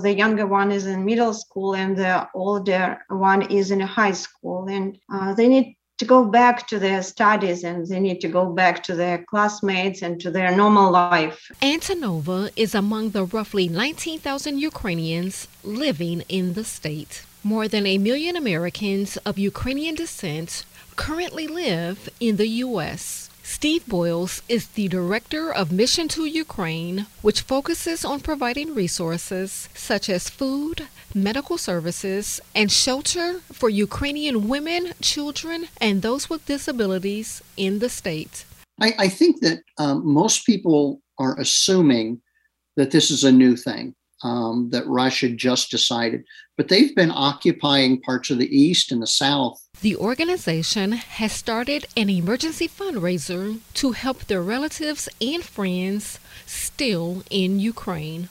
The 0.00 0.14
younger 0.14 0.46
one 0.46 0.70
is 0.70 0.86
in 0.86 1.04
middle 1.04 1.34
school 1.34 1.74
and 1.74 1.96
the 1.96 2.28
older 2.32 2.98
one 3.08 3.42
is 3.50 3.72
in 3.72 3.80
high 3.80 4.12
school, 4.12 4.68
and 4.68 4.96
uh, 5.12 5.34
they 5.34 5.48
need 5.48 5.76
to 5.98 6.04
go 6.04 6.24
back 6.24 6.68
to 6.68 6.78
their 6.78 7.02
studies 7.02 7.64
and 7.64 7.84
they 7.84 7.98
need 7.98 8.20
to 8.20 8.28
go 8.28 8.46
back 8.46 8.84
to 8.84 8.94
their 8.94 9.24
classmates 9.24 10.02
and 10.02 10.20
to 10.20 10.30
their 10.30 10.54
normal 10.56 10.92
life. 10.92 11.50
Antonova 11.60 12.50
is 12.54 12.76
among 12.76 13.10
the 13.10 13.24
roughly 13.24 13.66
19,000 13.68 14.60
Ukrainians 14.60 15.48
living 15.64 16.22
in 16.28 16.52
the 16.52 16.62
state. 16.62 17.24
More 17.42 17.66
than 17.66 17.84
a 17.84 17.98
million 17.98 18.36
Americans 18.36 19.16
of 19.26 19.36
Ukrainian 19.36 19.96
descent 19.96 20.64
currently 20.94 21.48
live 21.48 22.08
in 22.20 22.36
the 22.36 22.48
U.S. 22.66 23.27
Steve 23.50 23.86
Boyles 23.86 24.42
is 24.46 24.66
the 24.68 24.88
director 24.88 25.50
of 25.50 25.72
Mission 25.72 26.06
to 26.08 26.26
Ukraine, 26.26 27.06
which 27.22 27.40
focuses 27.40 28.04
on 28.04 28.20
providing 28.20 28.74
resources 28.74 29.70
such 29.74 30.10
as 30.10 30.28
food, 30.28 30.86
medical 31.14 31.56
services, 31.56 32.40
and 32.54 32.70
shelter 32.70 33.40
for 33.50 33.70
Ukrainian 33.70 34.48
women, 34.48 34.92
children, 35.00 35.68
and 35.80 36.02
those 36.02 36.28
with 36.28 36.44
disabilities 36.44 37.42
in 37.56 37.78
the 37.78 37.88
state. 37.88 38.44
I, 38.82 38.94
I 38.98 39.08
think 39.08 39.40
that 39.40 39.60
um, 39.78 40.06
most 40.06 40.44
people 40.44 41.00
are 41.18 41.34
assuming 41.40 42.20
that 42.76 42.90
this 42.90 43.10
is 43.10 43.24
a 43.24 43.32
new 43.32 43.56
thing 43.56 43.94
um, 44.22 44.68
that 44.72 44.86
Russia 44.86 45.30
just 45.30 45.70
decided, 45.70 46.22
but 46.58 46.68
they've 46.68 46.94
been 46.94 47.10
occupying 47.10 48.02
parts 48.02 48.28
of 48.30 48.38
the 48.38 48.54
east 48.54 48.92
and 48.92 49.00
the 49.00 49.06
south. 49.24 49.58
The 49.80 49.94
organization 49.94 50.90
has 50.90 51.30
started 51.30 51.86
an 51.96 52.10
emergency 52.10 52.66
fundraiser 52.68 53.60
to 53.74 53.92
help 53.92 54.24
their 54.24 54.42
relatives 54.42 55.08
and 55.20 55.44
friends 55.44 56.18
still 56.46 57.22
in 57.30 57.60
Ukraine. 57.60 58.28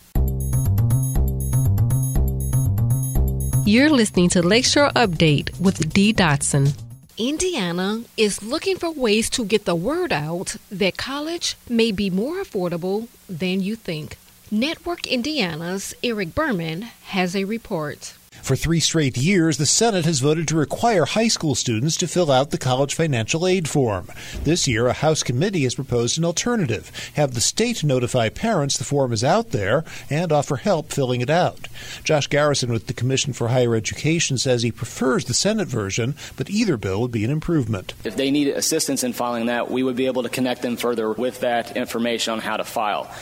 You're 3.66 3.90
listening 3.90 4.28
to 4.30 4.42
Lakeshore 4.42 4.92
Update 4.94 5.58
with 5.58 5.94
Dee 5.94 6.14
Dotson. 6.14 6.74
Indiana 7.18 8.04
is 8.18 8.44
looking 8.44 8.76
for 8.76 8.92
ways 8.92 9.30
to 9.30 9.46
get 9.46 9.64
the 9.64 9.76
word 9.76 10.12
out 10.12 10.58
that 10.70 10.98
college 10.98 11.56
may 11.70 11.94
be 11.94 12.10
more 12.10 12.44
affordable 12.44 13.08
than 13.30 13.62
you 13.62 13.78
think. 13.78 14.18
Network 14.52 15.08
Indiana's 15.08 15.96
Eric 16.04 16.36
Berman 16.36 16.82
has 17.16 17.38
a 17.38 17.46
report. 17.46 18.16
For 18.48 18.56
three 18.56 18.80
straight 18.80 19.18
years, 19.18 19.58
the 19.58 19.66
Senate 19.66 20.06
has 20.06 20.22
voted 20.22 20.48
to 20.48 20.56
require 20.56 21.04
high 21.04 21.28
school 21.28 21.54
students 21.54 21.98
to 21.98 22.08
fill 22.08 22.32
out 22.32 22.52
the 22.52 22.58
college 22.58 22.96
financial 22.96 23.46
aid 23.46 23.68
form. 23.68 24.08
This 24.44 24.70
year, 24.70 24.88
a 24.88 24.94
House 24.94 25.22
committee 25.22 25.64
has 25.64 25.76
proposed 25.76 26.18
an 26.18 26.24
alternative 26.24 26.90
have 27.16 27.34
the 27.34 27.42
state 27.42 27.84
notify 27.84 28.30
parents 28.30 28.78
the 28.78 28.86
form 28.86 29.12
is 29.12 29.22
out 29.22 29.52
there 29.52 29.84
and 30.10 30.32
offer 30.32 30.56
help 30.56 30.94
filling 30.94 31.20
it 31.20 31.30
out. 31.30 31.68
Josh 32.06 32.28
Garrison 32.28 32.72
with 32.72 32.88
the 32.88 32.94
Commission 32.94 33.34
for 33.34 33.50
Higher 33.50 33.76
Education 33.76 34.38
says 34.38 34.64
he 34.64 34.72
prefers 34.72 35.26
the 35.26 35.34
Senate 35.34 35.68
version, 35.68 36.16
but 36.38 36.50
either 36.50 36.78
bill 36.78 37.02
would 37.02 37.12
be 37.12 37.26
an 37.26 37.32
improvement. 37.32 37.96
If 38.06 38.16
they 38.16 38.32
need 38.32 38.48
assistance 38.48 39.04
in 39.04 39.12
filing 39.12 39.48
that, 39.48 39.70
we 39.70 39.84
would 39.84 39.98
be 39.98 40.06
able 40.06 40.24
to 40.24 40.30
connect 40.30 40.62
them 40.62 40.78
further 40.78 41.12
with 41.12 41.42
that 41.42 41.76
information 41.76 42.32
on 42.32 42.40
how 42.40 42.56
to 42.56 42.64
file. 42.64 43.14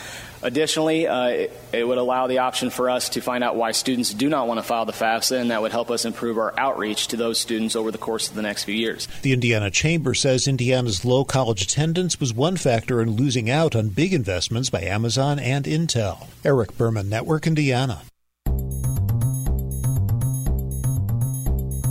Additionally, 0.42 1.06
uh, 1.06 1.26
it, 1.26 1.60
it, 1.72 1.86
would 1.86 1.98
allow 1.98 2.26
the 2.26 2.38
option 2.38 2.70
for 2.70 2.90
us 2.90 3.08
to 3.10 3.20
find 3.20 3.42
out 3.42 3.56
why 3.56 3.72
students 3.72 4.12
do 4.12 4.28
not 4.28 4.46
want 4.46 4.58
to 4.58 4.62
file 4.62 4.84
the 4.84 4.92
FAFSA, 4.92 5.40
and 5.40 5.50
that 5.50 5.62
would 5.62 5.72
help 5.72 5.90
us 5.90 6.04
improve 6.04 6.38
our 6.38 6.52
outreach 6.58 7.08
to 7.08 7.16
those 7.16 7.40
students 7.40 7.74
over 7.74 7.90
the 7.90 7.98
course 7.98 8.28
of 8.28 8.34
the 8.34 8.42
next 8.42 8.64
few 8.64 8.74
years. 8.74 9.08
The 9.22 9.32
Indiana 9.32 9.70
Chamber 9.70 10.14
says 10.14 10.46
Indiana's 10.46 11.04
low 11.04 11.24
college 11.24 11.62
attendance 11.62 12.20
was 12.20 12.34
one 12.34 12.56
factor 12.56 13.00
in 13.00 13.12
losing 13.16 13.48
out 13.50 13.74
on 13.74 13.88
big 13.88 14.12
investments 14.12 14.70
by 14.70 14.82
Amazon 14.82 15.38
and 15.38 15.64
Intel. 15.64 16.26
Eric 16.44 16.76
Berman, 16.76 17.08
Network 17.08 17.46
Indiana. 17.46 18.02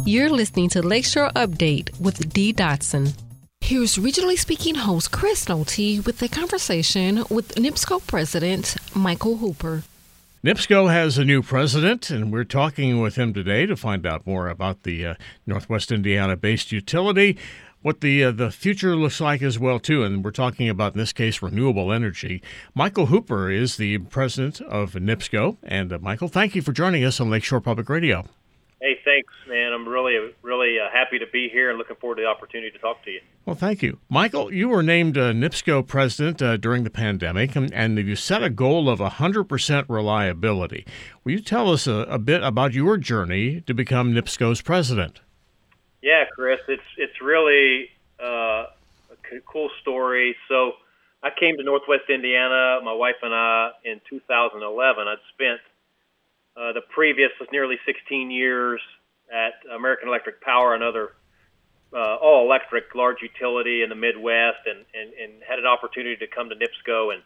You're 0.08 0.30
listening 0.30 0.70
to 0.70 0.84
Lakeshore 0.84 1.32
Update 1.36 2.00
with 2.00 2.32
Dee 2.32 2.54
Dotson. 2.54 3.25
Here's 3.66 3.98
regionally 3.98 4.38
speaking 4.38 4.76
host 4.76 5.12
Chris 5.12 5.46
Nolte 5.46 6.06
with 6.06 6.22
a 6.22 6.28
conversation 6.28 7.24
with 7.32 7.56
NIPSCO 7.56 8.06
President 8.06 8.76
Michael 8.96 9.38
Hooper. 9.38 9.82
NIPSCO 10.44 10.92
has 10.92 11.18
a 11.18 11.26
new 11.26 11.42
president, 11.42 12.12
and 12.12 12.32
we're 12.32 12.44
talking 12.44 13.02
with 13.02 13.16
him 13.16 13.34
today 13.34 13.66
to 13.66 13.76
find 13.76 14.06
out 14.06 14.28
more 14.28 14.50
about 14.50 14.84
the 14.84 15.04
uh, 15.04 15.16
Northwest 15.48 15.92
Indiana-based 15.92 16.72
utility, 16.72 17.40
what 17.82 18.02
the 18.02 18.26
uh, 18.26 18.30
the 18.30 18.52
future 18.52 18.96
looks 18.96 19.20
like 19.20 19.42
as 19.42 19.58
well 19.58 19.80
too. 19.80 20.04
And 20.04 20.24
we're 20.24 20.30
talking 20.30 20.70
about 20.70 20.94
in 20.94 21.00
this 21.00 21.12
case 21.12 21.42
renewable 21.42 21.92
energy. 21.92 22.44
Michael 22.76 23.08
Hooper 23.08 23.50
is 23.50 23.78
the 23.78 23.98
president 23.98 24.62
of 24.62 24.94
NIPSCO, 24.94 25.58
and 25.64 25.92
uh, 25.92 25.98
Michael, 25.98 26.28
thank 26.28 26.54
you 26.54 26.62
for 26.62 26.72
joining 26.72 27.04
us 27.04 27.20
on 27.20 27.32
Lakeshore 27.32 27.62
Public 27.62 27.90
Radio. 27.90 28.26
Thanks, 29.16 29.34
man. 29.48 29.72
I'm 29.72 29.88
really, 29.88 30.34
really 30.42 30.78
uh, 30.78 30.90
happy 30.92 31.20
to 31.20 31.26
be 31.32 31.48
here 31.48 31.70
and 31.70 31.78
looking 31.78 31.96
forward 31.96 32.18
to 32.18 32.24
the 32.24 32.28
opportunity 32.28 32.70
to 32.72 32.78
talk 32.80 33.02
to 33.06 33.12
you. 33.12 33.22
Well, 33.46 33.56
thank 33.56 33.82
you. 33.82 34.00
Michael, 34.10 34.54
you 34.54 34.68
were 34.68 34.84
named 34.84 35.18
uh, 35.18 35.32
NIPSCO 35.32 35.88
president 35.88 36.42
uh, 36.42 36.58
during 36.58 36.84
the 36.84 36.90
pandemic, 36.90 37.56
and, 37.56 37.74
and, 37.74 37.98
you 37.98 38.18
set 38.18 38.44
a 38.44 38.50
goal 38.50 38.90
of 38.90 39.00
100% 39.00 39.86
reliability. 39.88 40.86
Will 41.24 41.32
you 41.32 41.40
tell 41.40 41.72
us 41.72 41.88
a, 41.88 41.94
a 42.10 42.20
bit 42.20 42.44
about 42.44 42.74
your 42.74 42.98
journey 42.98 43.62
to 43.62 43.74
become 43.74 44.12
NIPSCO's 44.12 44.62
president? 44.62 45.22
Yeah, 46.02 46.26
Chris, 46.36 46.60
it's, 46.68 46.84
it's 46.98 47.22
really 47.22 47.92
uh, 48.20 48.66
a 48.66 49.40
cool 49.46 49.70
story. 49.82 50.36
So 50.50 50.74
I 51.24 51.30
came 51.40 51.56
to 51.56 51.64
Northwest 51.64 52.10
Indiana, 52.10 52.80
my 52.84 52.94
wife 52.94 53.16
and 53.22 53.34
I, 53.34 53.72
in 53.86 54.02
2011. 54.10 55.08
I'd 55.08 55.18
spent– 55.34 55.62
uh, 56.58 56.72
the 56.72 56.82
previous 56.82 57.32
was 57.40 57.50
nearly 57.52 57.76
16 57.86 58.32
years 58.32 58.80
at 59.32 59.54
American 59.74 60.08
Electric 60.10 60.42
Power, 60.42 60.74
another 60.76 61.14
uh, 61.94 62.16
all 62.16 62.46
electric 62.46 62.94
large 62.94 63.22
utility 63.22 63.82
in 63.82 63.90
the 63.90 63.96
Midwest, 63.96 64.66
and, 64.66 64.86
and, 64.94 65.14
and 65.14 65.44
had 65.48 65.60
an 65.60 65.66
opportunity 65.66 66.18
to 66.18 66.28
come 66.28 66.50
to 66.50 66.56
NIPSCO 66.56 67.14
and, 67.14 67.24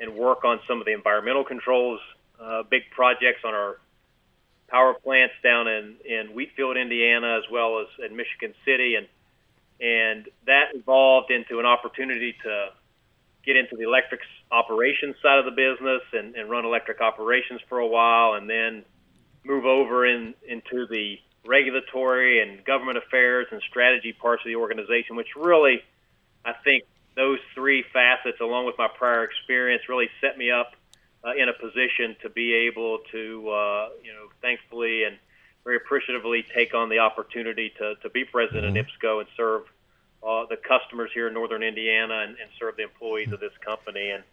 and 0.00 0.14
work 0.14 0.44
on 0.44 0.60
some 0.68 0.80
of 0.80 0.84
the 0.84 0.92
environmental 0.92 1.44
controls, 1.44 2.00
uh, 2.40 2.62
big 2.68 2.82
projects 2.90 3.40
on 3.44 3.54
our 3.54 3.78
power 4.68 4.94
plants 4.94 5.34
down 5.42 5.68
in, 5.68 5.96
in 6.04 6.28
Wheatfield, 6.34 6.76
Indiana, 6.76 7.38
as 7.38 7.44
well 7.50 7.80
as 7.80 7.86
in 8.04 8.16
Michigan 8.16 8.54
City, 8.64 8.96
and 8.96 9.06
and 9.80 10.28
that 10.46 10.66
evolved 10.74 11.32
into 11.32 11.58
an 11.58 11.66
opportunity 11.66 12.36
to 12.44 12.68
get 13.44 13.56
into 13.56 13.74
the 13.74 13.82
electric 13.82 14.20
operations 14.52 15.16
side 15.20 15.40
of 15.40 15.44
the 15.44 15.50
business 15.50 16.02
and, 16.12 16.36
and 16.36 16.48
run 16.48 16.64
electric 16.64 17.00
operations 17.00 17.60
for 17.68 17.80
a 17.80 17.86
while, 17.86 18.34
and 18.34 18.48
then 18.48 18.84
move 19.44 19.64
over 19.64 20.06
in 20.06 20.34
into 20.46 20.86
the 20.86 21.18
regulatory 21.44 22.40
and 22.40 22.64
government 22.64 22.98
affairs 22.98 23.46
and 23.50 23.60
strategy 23.68 24.12
parts 24.12 24.42
of 24.44 24.48
the 24.48 24.56
organization, 24.56 25.16
which 25.16 25.34
really, 25.36 25.82
I 26.44 26.52
think, 26.64 26.84
those 27.14 27.40
three 27.54 27.84
facets, 27.92 28.40
along 28.40 28.66
with 28.66 28.78
my 28.78 28.88
prior 28.88 29.24
experience, 29.24 29.88
really 29.88 30.08
set 30.20 30.38
me 30.38 30.50
up 30.50 30.74
uh, 31.24 31.32
in 31.34 31.48
a 31.48 31.52
position 31.52 32.16
to 32.22 32.30
be 32.30 32.54
able 32.54 32.98
to, 33.10 33.50
uh, 33.50 33.88
you 34.02 34.12
know, 34.12 34.28
thankfully 34.40 35.04
and 35.04 35.16
very 35.64 35.76
appreciatively 35.76 36.44
take 36.54 36.74
on 36.74 36.88
the 36.88 36.98
opportunity 36.98 37.72
to, 37.78 37.94
to 37.96 38.10
be 38.10 38.24
president 38.24 38.64
mm-hmm. 38.66 38.76
of 38.76 38.86
NIPSCO 38.86 39.20
and 39.20 39.28
serve 39.36 39.62
uh, 40.26 40.46
the 40.46 40.56
customers 40.56 41.10
here 41.12 41.28
in 41.28 41.34
northern 41.34 41.62
Indiana 41.62 42.20
and, 42.20 42.30
and 42.30 42.50
serve 42.58 42.76
the 42.76 42.82
employees 42.82 43.26
mm-hmm. 43.26 43.34
of 43.34 43.40
this 43.40 43.52
company. 43.64 44.10
And 44.10 44.24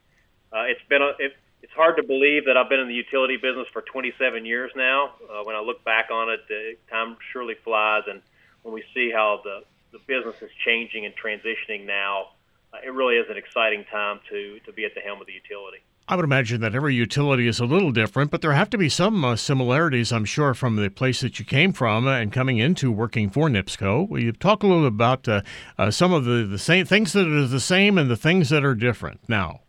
uh, 0.53 0.63
it's 0.63 0.81
been 0.89 1.01
a, 1.01 1.13
it, 1.19 1.35
it's 1.61 1.73
hard 1.73 1.97
to 1.97 2.03
believe 2.03 2.45
that 2.45 2.57
I've 2.57 2.69
been 2.69 2.79
in 2.79 2.87
the 2.87 2.93
utility 2.93 3.37
business 3.37 3.67
for 3.73 3.81
27 3.81 4.45
years 4.45 4.71
now. 4.75 5.13
Uh, 5.29 5.43
when 5.43 5.55
I 5.55 5.59
look 5.59 5.83
back 5.83 6.09
on 6.11 6.29
it, 6.29 6.41
the 6.47 6.75
time 6.89 7.17
surely 7.31 7.55
flies, 7.63 8.03
and 8.09 8.21
when 8.63 8.73
we 8.73 8.83
see 8.93 9.11
how 9.13 9.41
the 9.43 9.63
the 9.91 9.99
business 10.05 10.35
is 10.43 10.51
changing 10.63 11.05
and 11.05 11.15
transitioning 11.15 11.87
now, 11.87 12.27
uh, 12.71 12.77
it 12.85 12.93
really 12.93 13.15
is 13.15 13.25
an 13.29 13.37
exciting 13.37 13.85
time 13.91 14.19
to 14.29 14.59
to 14.65 14.71
be 14.71 14.85
at 14.85 14.93
the 14.95 15.01
helm 15.01 15.19
of 15.19 15.27
the 15.27 15.33
utility. 15.33 15.79
I 16.09 16.15
would 16.15 16.25
imagine 16.25 16.59
that 16.61 16.73
every 16.73 16.95
utility 16.95 17.47
is 17.47 17.59
a 17.59 17.65
little 17.65 17.91
different, 17.91 18.31
but 18.31 18.41
there 18.41 18.53
have 18.53 18.71
to 18.71 18.79
be 18.79 18.89
some 18.89 19.23
uh, 19.23 19.35
similarities, 19.35 20.11
I'm 20.11 20.25
sure, 20.25 20.55
from 20.55 20.75
the 20.75 20.89
place 20.89 21.21
that 21.21 21.37
you 21.37 21.45
came 21.45 21.71
from 21.71 22.07
and 22.07 22.33
coming 22.33 22.57
into 22.57 22.91
working 22.91 23.29
for 23.29 23.47
NIPSCO. 23.47 24.09
Will 24.09 24.19
you 24.19 24.31
talk 24.31 24.63
a 24.63 24.67
little 24.67 24.87
about 24.87 25.27
uh, 25.27 25.41
uh, 25.77 25.91
some 25.91 26.11
of 26.11 26.25
the, 26.25 26.47
the 26.49 26.57
same 26.57 26.87
things 26.87 27.13
that 27.13 27.27
are 27.27 27.45
the 27.45 27.59
same 27.59 27.99
and 27.99 28.09
the 28.09 28.17
things 28.17 28.49
that 28.49 28.65
are 28.65 28.73
different 28.73 29.19
now? 29.29 29.59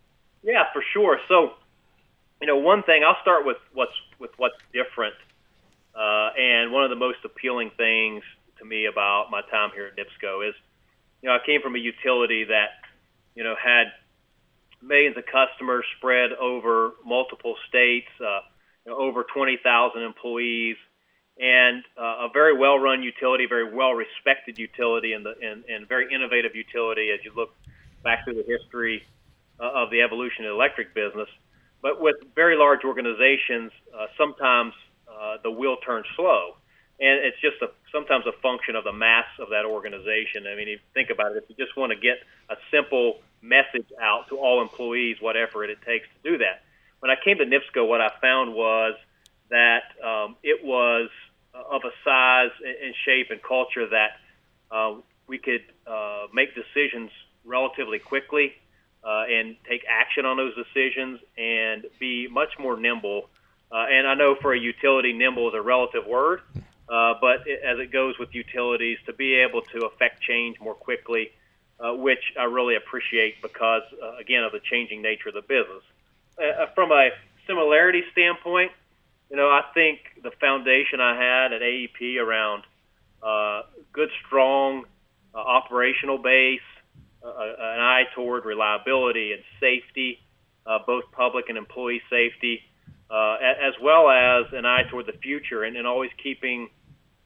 Yeah, 0.41 0.63
for 0.73 0.83
sure. 0.93 1.19
So, 1.27 1.51
you 2.41 2.47
know, 2.47 2.57
one 2.57 2.83
thing 2.83 3.03
I'll 3.05 3.21
start 3.21 3.45
with 3.45 3.57
what's 3.73 3.95
with 4.19 4.31
what's 4.37 4.57
different, 4.73 5.15
uh, 5.95 6.29
and 6.37 6.71
one 6.71 6.83
of 6.83 6.89
the 6.89 6.95
most 6.95 7.19
appealing 7.23 7.71
things 7.77 8.23
to 8.57 8.65
me 8.65 8.87
about 8.87 9.27
my 9.29 9.41
time 9.41 9.69
here 9.73 9.87
at 9.87 9.95
NIPSCO 9.95 10.49
is, 10.49 10.55
you 11.21 11.29
know, 11.29 11.35
I 11.35 11.45
came 11.45 11.61
from 11.61 11.75
a 11.75 11.79
utility 11.79 12.45
that, 12.45 12.81
you 13.35 13.43
know, 13.43 13.55
had 13.55 13.93
millions 14.81 15.17
of 15.17 15.25
customers 15.25 15.85
spread 15.97 16.31
over 16.33 16.91
multiple 17.05 17.55
states, 17.69 18.09
uh, 18.19 18.41
you 18.85 18.91
know, 18.91 18.97
over 18.97 19.23
20,000 19.23 20.01
employees, 20.01 20.77
and 21.39 21.83
uh, 21.97 22.25
a 22.25 22.29
very 22.33 22.57
well-run 22.57 23.03
utility, 23.03 23.45
very 23.47 23.71
well-respected 23.71 24.57
utility, 24.57 25.13
and, 25.13 25.25
the, 25.25 25.33
and, 25.41 25.63
and 25.65 25.87
very 25.87 26.13
innovative 26.13 26.55
utility 26.55 27.09
as 27.13 27.23
you 27.23 27.31
look 27.35 27.53
back 28.03 28.23
through 28.23 28.35
the 28.35 28.45
history 28.47 29.03
uh, 29.59 29.69
of 29.73 29.91
the 29.91 30.01
evolution 30.01 30.45
of 30.45 30.49
the 30.49 30.55
electric 30.55 30.93
business. 30.93 31.29
But 31.81 32.01
with 32.01 32.15
very 32.35 32.55
large 32.55 32.83
organizations, 32.83 33.71
uh, 33.93 34.07
sometimes 34.17 34.73
uh, 35.07 35.37
the 35.43 35.51
wheel 35.51 35.77
turns 35.77 36.05
slow, 36.15 36.55
and 36.99 37.25
it's 37.25 37.39
just 37.41 37.61
a, 37.61 37.69
sometimes 37.91 38.25
a 38.27 38.31
function 38.41 38.75
of 38.75 38.83
the 38.83 38.93
mass 38.93 39.25
of 39.39 39.49
that 39.49 39.65
organization. 39.65 40.45
I 40.45 40.55
mean, 40.55 40.67
if 40.67 40.79
you 40.79 40.91
think 40.93 41.09
about 41.09 41.31
it, 41.31 41.43
if 41.43 41.49
you 41.49 41.65
just 41.65 41.75
want 41.75 41.91
to 41.91 41.97
get 41.97 42.17
a 42.49 42.55
simple 42.69 43.19
message 43.41 43.87
out 43.99 44.29
to 44.29 44.37
all 44.37 44.61
employees, 44.61 45.17
what 45.19 45.35
effort 45.35 45.65
it 45.65 45.79
takes 45.81 46.07
to 46.07 46.31
do 46.31 46.37
that. 46.37 46.61
When 46.99 47.09
I 47.09 47.15
came 47.23 47.39
to 47.39 47.45
NIPSCO, 47.45 47.87
what 47.87 48.01
I 48.01 48.11
found 48.21 48.53
was 48.53 48.93
that 49.49 49.83
um, 50.05 50.35
it 50.43 50.63
was 50.63 51.09
of 51.53 51.81
a 51.83 51.91
size 52.05 52.51
and 52.63 52.93
shape 53.05 53.31
and 53.31 53.41
culture 53.41 53.87
that 53.89 54.17
uh, 54.71 54.95
we 55.27 55.39
could 55.39 55.63
uh, 55.87 56.27
make 56.31 56.49
decisions 56.53 57.09
relatively 57.43 57.97
quickly 57.97 58.53
uh, 59.03 59.23
and 59.29 59.55
take 59.67 59.83
action 59.89 60.25
on 60.25 60.37
those 60.37 60.53
decisions 60.55 61.19
and 61.37 61.85
be 61.99 62.27
much 62.27 62.57
more 62.59 62.79
nimble. 62.79 63.29
Uh, 63.71 63.85
and 63.89 64.07
I 64.07 64.15
know 64.15 64.35
for 64.41 64.53
a 64.53 64.59
utility, 64.59 65.13
nimble 65.13 65.47
is 65.49 65.53
a 65.55 65.61
relative 65.61 66.05
word, 66.05 66.41
uh, 66.89 67.13
but 67.21 67.47
it, 67.47 67.61
as 67.63 67.79
it 67.79 67.91
goes 67.91 68.19
with 68.19 68.35
utilities, 68.35 68.97
to 69.05 69.13
be 69.13 69.35
able 69.35 69.61
to 69.73 69.85
affect 69.85 70.21
change 70.21 70.59
more 70.59 70.75
quickly 70.75 71.31
uh, 71.81 71.93
which 71.93 72.33
I 72.39 72.43
really 72.43 72.75
appreciate 72.75 73.41
because, 73.41 73.81
uh, 74.01 74.17
again, 74.17 74.43
of 74.43 74.51
the 74.51 74.59
changing 74.59 75.01
nature 75.01 75.29
of 75.29 75.33
the 75.33 75.41
business. 75.41 75.81
Uh, 76.37 76.67
from 76.75 76.91
a 76.91 77.09
similarity 77.47 78.03
standpoint, 78.11 78.71
you 79.31 79.35
know, 79.35 79.49
I 79.49 79.63
think 79.73 79.99
the 80.21 80.29
foundation 80.29 81.01
I 81.01 81.15
had 81.15 81.53
at 81.53 81.61
AEP 81.61 82.17
around 82.17 82.63
good, 83.93 84.09
strong 84.25 84.85
operational 85.33 86.19
base, 86.19 86.61
uh, 87.23 87.29
an 87.29 87.79
eye 87.79 88.03
toward 88.15 88.45
reliability 88.45 89.33
and 89.33 89.43
safety, 89.59 90.19
uh, 90.65 90.79
both 90.85 91.05
public 91.11 91.49
and 91.49 91.57
employee 91.57 92.01
safety, 92.09 92.61
uh, 93.09 93.35
as 93.41 93.73
well 93.81 94.09
as 94.09 94.45
an 94.53 94.65
eye 94.65 94.83
toward 94.89 95.05
the 95.05 95.17
future 95.21 95.63
and, 95.63 95.75
and 95.75 95.87
always 95.87 96.11
keeping– 96.21 96.69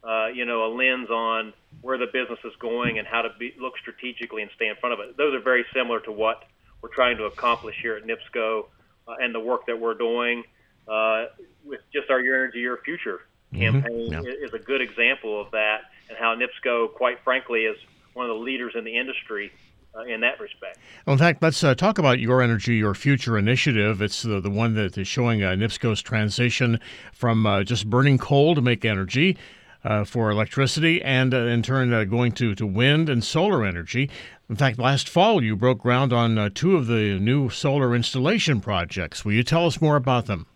uh, 0.05 0.27
you 0.27 0.45
know, 0.45 0.65
a 0.65 0.69
lens 0.71 1.09
on 1.09 1.53
where 1.81 1.97
the 1.97 2.05
business 2.05 2.39
is 2.43 2.53
going 2.59 2.99
and 2.99 3.07
how 3.07 3.23
to 3.23 3.29
be, 3.39 3.53
look 3.59 3.73
strategically 3.79 4.41
and 4.43 4.51
stay 4.55 4.67
in 4.67 4.75
front 4.75 4.93
of 4.93 4.99
it. 4.99 5.17
Those 5.17 5.33
are 5.33 5.41
very 5.41 5.65
similar 5.73 5.99
to 6.01 6.11
what 6.11 6.43
we're 6.81 6.93
trying 6.93 7.17
to 7.17 7.23
accomplish 7.23 7.75
here 7.81 7.95
at 7.95 8.03
NIPSCO 8.03 8.65
uh, 9.07 9.15
and 9.19 9.33
the 9.33 9.39
work 9.39 9.65
that 9.65 9.79
we're 9.79 9.95
doing 9.95 10.43
uh, 10.87 11.25
with 11.63 11.81
just 11.91 12.09
our 12.11 12.21
Your 12.21 12.35
Energy, 12.35 12.59
Your 12.59 12.77
Future 12.77 13.21
mm-hmm. 13.51 13.61
campaign 13.61 14.11
mm-hmm. 14.11 14.25
yeah. 14.25 14.45
is 14.45 14.53
a 14.53 14.59
good 14.59 14.81
example 14.81 15.41
of 15.41 15.51
that 15.51 15.81
and 16.09 16.17
how 16.19 16.35
NIPSCO, 16.35 16.93
quite 16.93 17.23
frankly, 17.23 17.61
is 17.61 17.77
one 18.13 18.29
of 18.29 18.37
the 18.37 18.43
leaders 18.43 18.73
in 18.75 18.83
the 18.83 18.97
industry 18.97 19.51
in 20.03 20.21
that 20.21 20.39
respect. 20.39 20.77
Well, 21.05 21.13
in 21.13 21.19
fact, 21.19 21.41
let's 21.41 21.63
uh, 21.63 21.75
talk 21.75 21.97
about 21.97 22.19
Your 22.19 22.41
Energy, 22.41 22.75
Your 22.75 22.93
Future 22.93 23.37
initiative. 23.37 24.01
It's 24.01 24.21
the, 24.21 24.39
the 24.41 24.49
one 24.49 24.73
that 24.75 24.97
is 24.97 25.07
showing 25.07 25.43
uh, 25.43 25.51
NIPSCO's 25.51 26.01
transition 26.01 26.79
from 27.13 27.45
uh, 27.45 27.63
just 27.63 27.89
burning 27.89 28.17
coal 28.17 28.55
to 28.55 28.61
make 28.61 28.83
energy 28.83 29.37
uh, 29.85 30.03
for 30.03 30.31
electricity 30.31 31.01
and 31.01 31.33
uh, 31.33 31.45
in 31.45 31.61
turn 31.61 31.93
uh, 31.93 32.03
going 32.03 32.31
to, 32.33 32.55
to 32.55 32.65
wind 32.65 33.07
and 33.07 33.23
solar 33.23 33.63
energy. 33.63 34.09
In 34.49 34.55
fact, 34.55 34.79
last 34.79 35.07
fall 35.07 35.43
you 35.43 35.55
broke 35.55 35.79
ground 35.79 36.11
on 36.11 36.37
uh, 36.37 36.49
two 36.53 36.75
of 36.75 36.87
the 36.87 37.19
new 37.19 37.49
solar 37.49 37.95
installation 37.95 38.59
projects. 38.59 39.23
Will 39.23 39.33
you 39.33 39.43
tell 39.43 39.65
us 39.65 39.79
more 39.79 39.95
about 39.95 40.25
them? 40.25 40.47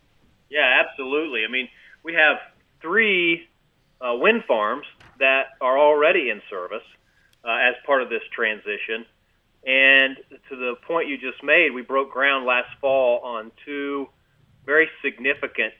Yeah, 0.50 0.84
absolutely. 0.84 1.44
I 1.48 1.52
mean, 1.52 1.70
we 2.04 2.14
have 2.14 2.38
three 2.82 3.48
uh, 4.02 4.16
wind 4.16 4.44
farms 4.48 4.86
that 5.20 5.44
are 5.62 5.78
already 5.78 6.30
in 6.30 6.42
service 6.50 6.84
uh, 7.44 7.50
as 7.52 7.76
part 7.86 8.02
of 8.02 8.10
this 8.10 8.22
transition. 8.34 9.06
And 9.66 10.18
to 10.50 10.56
the 10.56 10.76
point 10.88 11.10
you 11.10 11.18
just 11.18 11.44
made, 11.44 11.74
we 11.74 11.82
broke 11.82 12.12
ground 12.12 12.46
last 12.46 12.70
fall 12.80 13.20
on 13.20 13.52
two 13.66 14.08
very 14.66 14.90
significant 15.04 15.74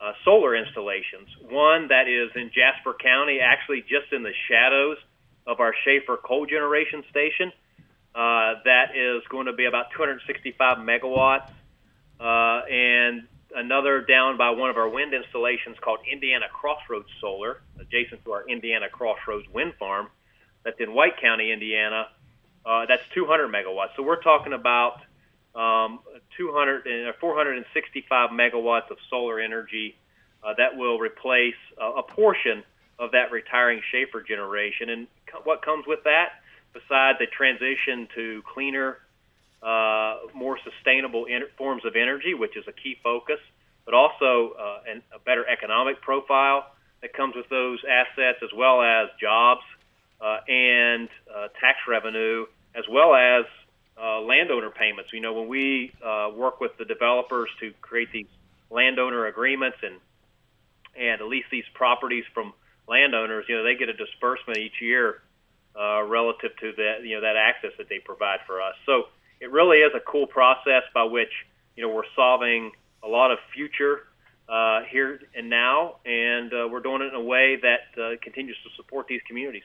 uh, 0.00 0.12
solar 0.24 0.54
installations. 0.54 1.28
One 1.48 1.88
that 1.88 2.08
is 2.08 2.30
in 2.34 2.50
Jasper 2.54 2.94
County, 3.00 3.38
actually 3.40 3.82
just 3.82 4.12
in 4.12 4.22
the 4.22 4.32
shadows 4.48 4.98
of 5.46 5.60
our 5.60 5.74
Schahfer 5.86 6.16
coal 6.22 6.46
generation 6.46 7.04
station. 7.10 7.52
Uh, 8.14 8.62
that 8.64 8.94
is 8.94 9.22
going 9.28 9.46
to 9.46 9.52
be 9.52 9.64
about 9.64 9.86
265 9.96 10.78
megawatts, 10.78 11.50
uh, 12.20 12.62
and 12.70 13.22
another 13.56 14.02
down 14.02 14.36
by 14.36 14.50
one 14.50 14.70
of 14.70 14.76
our 14.76 14.88
wind 14.88 15.12
installations 15.14 15.76
called 15.82 15.98
Indiana 16.10 16.46
Crossroads 16.52 17.08
Solar, 17.20 17.62
adjacent 17.80 18.24
to 18.24 18.32
our 18.32 18.48
Indiana 18.48 18.86
Crossroads 18.88 19.48
wind 19.52 19.72
farm. 19.78 20.08
That's 20.64 20.78
in 20.78 20.94
White 20.94 21.20
County, 21.20 21.50
Indiana. 21.52 22.06
Uh, 22.64 22.86
that's 22.86 23.02
200 23.14 23.48
megawatts. 23.48 23.90
So 23.96 24.02
we're 24.02 24.22
talking 24.22 24.52
about 24.52 25.00
um, 25.54 26.00
200 26.36 26.86
and 26.86 27.08
uh, 27.08 27.12
465 27.20 28.30
megawatts 28.30 28.90
of 28.90 28.96
solar 29.10 29.38
energy 29.38 29.96
uh, 30.42 30.54
that 30.56 30.76
will 30.76 30.98
replace 30.98 31.54
uh, 31.80 31.92
a 31.92 32.02
portion 32.02 32.62
of 32.98 33.12
that 33.12 33.30
retiring 33.30 33.80
Schahfer 33.92 34.26
generation. 34.26 34.90
And 34.90 35.06
co- 35.26 35.40
what 35.44 35.62
comes 35.62 35.84
with 35.86 36.04
that, 36.04 36.40
besides 36.72 37.18
the 37.18 37.26
transition 37.26 38.08
to 38.14 38.42
cleaner, 38.52 38.98
uh, 39.62 40.18
more 40.34 40.58
sustainable 40.62 41.26
en- 41.28 41.48
forms 41.56 41.84
of 41.84 41.96
energy, 41.96 42.34
which 42.34 42.56
is 42.56 42.64
a 42.68 42.72
key 42.72 42.96
focus, 43.02 43.40
but 43.84 43.94
also 43.94 44.54
uh, 44.58 44.90
an, 44.90 45.02
a 45.14 45.18
better 45.18 45.46
economic 45.48 46.00
profile 46.00 46.66
that 47.02 47.12
comes 47.12 47.34
with 47.36 47.48
those 47.48 47.78
assets, 47.88 48.38
as 48.42 48.50
well 48.56 48.82
as 48.82 49.08
jobs 49.20 49.62
and 50.48 51.08
uh, 51.34 51.48
tax 51.60 51.78
revenue, 51.88 52.46
as 52.74 52.84
well 52.90 53.14
as 53.14 53.44
uh, 54.00 54.20
landowner 54.20 54.70
payments. 54.70 55.12
You 55.12 55.20
know, 55.20 55.32
when 55.34 55.48
we 55.48 55.92
uh, 56.04 56.30
work 56.34 56.60
with 56.60 56.76
the 56.78 56.84
developers 56.84 57.48
to 57.60 57.72
create 57.80 58.10
these 58.12 58.26
landowner 58.70 59.26
agreements 59.26 59.78
and 59.82 59.96
and 60.96 61.20
lease 61.28 61.46
these 61.50 61.64
properties 61.74 62.24
from 62.32 62.52
landowners, 62.86 63.46
you 63.48 63.56
know, 63.56 63.64
they 63.64 63.74
get 63.74 63.88
a 63.88 63.94
disbursement 63.94 64.58
each 64.58 64.80
year 64.80 65.22
uh, 65.74 66.02
relative 66.04 66.52
to 66.60 66.72
that, 66.76 67.02
you 67.02 67.16
know, 67.16 67.22
that 67.22 67.34
access 67.36 67.72
that 67.78 67.88
they 67.88 67.98
provide 67.98 68.38
for 68.46 68.62
us. 68.62 68.74
So 68.86 69.04
it 69.40 69.50
really 69.50 69.78
is 69.78 69.90
a 69.94 70.00
cool 70.00 70.28
process 70.28 70.84
by 70.94 71.02
which 71.02 71.32
you 71.76 71.82
know, 71.82 71.92
we're 71.92 72.08
solving 72.14 72.72
a 73.02 73.08
lot 73.08 73.30
of 73.30 73.38
future 73.52 74.06
uh, 74.48 74.82
here 74.90 75.20
and 75.34 75.50
now, 75.50 75.96
and 76.04 76.52
uh, 76.52 76.68
we're 76.70 76.80
doing 76.80 77.02
it 77.02 77.06
in 77.06 77.14
a 77.14 77.24
way 77.24 77.58
that 77.60 78.00
uh, 78.00 78.16
continues 78.22 78.56
to 78.64 78.70
support 78.76 79.06
these 79.08 79.20
communities. 79.26 79.62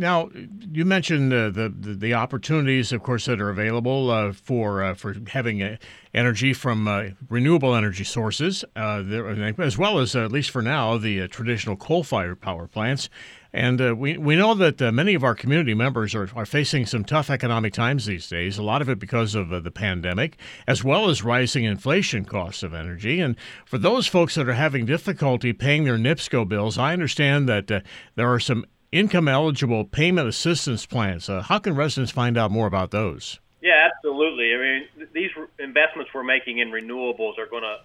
Now, 0.00 0.30
you 0.72 0.86
mentioned 0.86 1.30
uh, 1.30 1.50
the, 1.50 1.68
the, 1.68 1.94
the 1.94 2.14
opportunities, 2.14 2.90
of 2.90 3.02
course, 3.02 3.26
that 3.26 3.38
are 3.38 3.50
available 3.50 4.10
uh, 4.10 4.32
for 4.32 4.82
uh, 4.82 4.94
for 4.94 5.14
having 5.28 5.62
uh, 5.62 5.76
energy 6.14 6.54
from 6.54 6.88
uh, 6.88 7.10
renewable 7.28 7.74
energy 7.74 8.04
sources, 8.04 8.64
uh, 8.76 9.02
there, 9.02 9.28
as 9.60 9.76
well 9.76 9.98
as, 9.98 10.16
at 10.16 10.32
least 10.32 10.52
for 10.52 10.62
now, 10.62 10.96
the 10.96 11.28
traditional 11.28 11.76
coal-fired 11.76 12.40
power 12.40 12.66
plants. 12.66 13.10
And 13.52 13.98
we 13.98 14.16
we 14.16 14.36
know 14.36 14.54
that 14.54 14.80
many 14.94 15.12
of 15.12 15.22
our 15.22 15.34
community 15.34 15.74
members 15.74 16.14
are, 16.14 16.30
are 16.34 16.46
facing 16.46 16.86
some 16.86 17.04
tough 17.04 17.28
economic 17.28 17.74
times 17.74 18.06
these 18.06 18.26
days. 18.26 18.56
A 18.56 18.62
lot 18.62 18.80
of 18.80 18.88
it 18.88 18.98
because 18.98 19.34
of 19.34 19.50
the 19.50 19.70
pandemic, 19.70 20.38
as 20.66 20.82
well 20.82 21.10
as 21.10 21.22
rising 21.22 21.64
inflation 21.64 22.24
costs 22.24 22.62
of 22.62 22.72
energy. 22.72 23.20
And 23.20 23.36
for 23.66 23.76
those 23.76 24.06
folks 24.06 24.34
that 24.36 24.48
are 24.48 24.54
having 24.54 24.86
difficulty 24.86 25.52
paying 25.52 25.84
their 25.84 25.98
NIPSCO 25.98 26.48
bills, 26.48 26.78
I 26.78 26.94
understand 26.94 27.50
that 27.50 27.66
there 28.14 28.32
are 28.32 28.40
some 28.40 28.64
income 28.92 29.28
eligible 29.28 29.84
payment 29.84 30.28
assistance 30.28 30.86
plans. 30.86 31.28
Uh, 31.28 31.42
how 31.42 31.58
can 31.58 31.74
residents 31.74 32.12
find 32.12 32.36
out 32.36 32.50
more 32.50 32.66
about 32.66 32.90
those? 32.90 33.38
Yeah, 33.62 33.88
absolutely. 33.94 34.54
I 34.54 34.58
mean, 34.58 35.08
these 35.12 35.30
investments 35.58 36.10
we're 36.14 36.22
making 36.22 36.58
in 36.58 36.70
renewables 36.70 37.38
are 37.38 37.46
going 37.46 37.62
to 37.62 37.78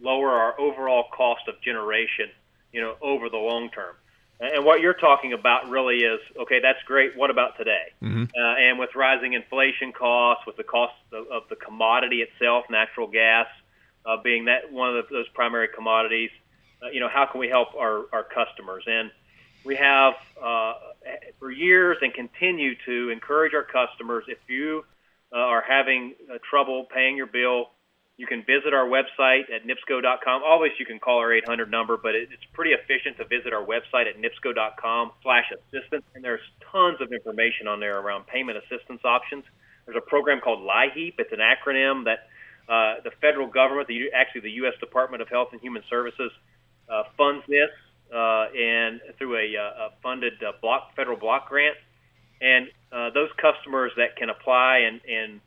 lower 0.00 0.30
our 0.30 0.60
overall 0.60 1.04
cost 1.16 1.42
of 1.48 1.60
generation, 1.62 2.28
you 2.72 2.80
know, 2.80 2.96
over 3.00 3.28
the 3.28 3.38
long 3.38 3.70
term. 3.70 3.94
And 4.40 4.64
what 4.64 4.80
you're 4.80 4.94
talking 4.94 5.32
about 5.32 5.68
really 5.70 5.98
is 5.98 6.18
okay. 6.36 6.58
That's 6.60 6.82
great. 6.84 7.16
What 7.16 7.30
about 7.30 7.56
today? 7.56 7.92
Mm-hmm. 8.02 8.24
Uh, 8.24 8.54
and 8.58 8.78
with 8.78 8.90
rising 8.96 9.34
inflation 9.34 9.92
costs, 9.92 10.44
with 10.46 10.56
the 10.56 10.64
cost 10.64 10.94
of, 11.12 11.28
of 11.28 11.42
the 11.48 11.54
commodity 11.54 12.22
itself, 12.22 12.64
natural 12.68 13.06
gas 13.06 13.46
uh, 14.04 14.16
being 14.22 14.46
that 14.46 14.72
one 14.72 14.88
of 14.88 15.06
the, 15.08 15.14
those 15.14 15.28
primary 15.28 15.68
commodities, 15.72 16.30
uh, 16.82 16.90
you 16.90 16.98
know, 16.98 17.08
how 17.08 17.26
can 17.30 17.40
we 17.40 17.48
help 17.48 17.68
our, 17.78 18.06
our 18.12 18.24
customers? 18.24 18.82
And 18.86 19.12
we 19.64 19.76
have 19.76 20.14
uh, 20.42 20.74
for 21.38 21.50
years 21.50 21.98
and 22.00 22.12
continue 22.12 22.74
to 22.86 23.10
encourage 23.10 23.54
our 23.54 23.64
customers 23.64 24.24
if 24.28 24.38
you 24.48 24.84
uh, 25.32 25.38
are 25.38 25.64
having 25.66 26.14
uh, 26.30 26.38
trouble 26.48 26.86
paying 26.92 27.16
your 27.16 27.26
bill, 27.26 27.70
you 28.16 28.26
can 28.26 28.44
visit 28.44 28.74
our 28.74 28.86
website 28.86 29.50
at 29.54 29.66
nipsco.com. 29.66 30.42
Always 30.44 30.72
you 30.78 30.86
can 30.86 30.98
call 30.98 31.18
our 31.18 31.32
800 31.32 31.70
number, 31.70 31.96
but 31.96 32.14
it, 32.14 32.28
it's 32.32 32.44
pretty 32.52 32.72
efficient 32.72 33.16
to 33.16 33.24
visit 33.24 33.52
our 33.52 33.64
website 33.64 34.06
at 34.06 34.20
nipsco.com 34.20 35.12
slash 35.22 35.50
assistance. 35.50 36.04
And 36.14 36.22
there's 36.22 36.44
tons 36.70 36.98
of 37.00 37.12
information 37.12 37.66
on 37.66 37.80
there 37.80 37.98
around 37.98 38.26
payment 38.26 38.58
assistance 38.58 39.00
options. 39.04 39.44
There's 39.86 39.96
a 39.96 40.08
program 40.08 40.40
called 40.40 40.60
LIHEAP. 40.60 41.14
It's 41.18 41.32
an 41.32 41.40
acronym 41.40 42.04
that 42.04 42.28
uh, 42.68 43.00
the 43.02 43.10
federal 43.20 43.48
government, 43.48 43.88
the, 43.88 44.12
actually 44.14 44.42
the 44.42 44.62
U.S. 44.62 44.74
Department 44.78 45.22
of 45.22 45.28
Health 45.28 45.48
and 45.52 45.60
Human 45.60 45.82
Services, 45.88 46.30
uh, 46.88 47.04
funds 47.16 47.42
this 47.48 47.70
uh, 48.12 48.46
and 48.56 49.00
through 49.18 49.36
a, 49.36 49.56
uh, 49.56 49.86
a 49.86 49.88
funded 50.02 50.34
uh, 50.42 50.52
block 50.60 50.94
federal 50.94 51.16
block 51.16 51.48
grant. 51.48 51.76
And 52.40 52.68
uh, 52.92 53.10
those 53.14 53.30
customers 53.40 53.92
that 53.96 54.16
can 54.16 54.28
apply 54.28 54.88
and 54.88 55.00
and 55.08 55.40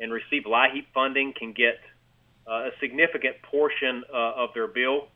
and 0.00 0.12
receive 0.12 0.44
LIHEAP 0.44 0.86
funding 0.94 1.34
can 1.36 1.52
get 1.52 1.78
uh, 2.48 2.68
a 2.68 2.70
significant 2.80 3.36
portion 3.42 4.04
uh, 4.12 4.42
of 4.42 4.50
their 4.54 4.68
bill 4.68 5.08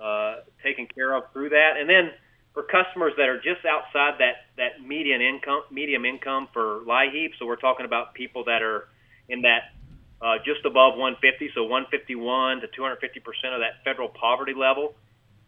uh, 0.00 0.36
taken 0.64 0.86
care 0.86 1.14
of 1.14 1.24
through 1.32 1.50
that. 1.50 1.76
And 1.78 1.88
then 1.88 2.10
for 2.54 2.64
customers 2.64 3.12
that 3.16 3.28
are 3.28 3.36
just 3.36 3.64
outside 3.64 4.18
that 4.18 4.50
that 4.56 4.86
median 4.86 5.22
income 5.22 5.62
medium 5.70 6.04
income 6.04 6.48
for 6.52 6.80
LIHEAP, 6.86 7.38
so 7.38 7.46
we're 7.46 7.56
talking 7.56 7.86
about 7.86 8.14
people 8.14 8.44
that 8.44 8.62
are 8.62 8.88
in 9.28 9.42
that 9.42 9.72
uh, 10.20 10.38
just 10.44 10.64
above 10.64 10.98
150, 10.98 11.50
so 11.54 11.62
151 11.64 12.60
to 12.60 12.66
250 12.66 13.20
percent 13.20 13.54
of 13.54 13.60
that 13.60 13.82
federal 13.84 14.08
poverty 14.08 14.54
level. 14.54 14.94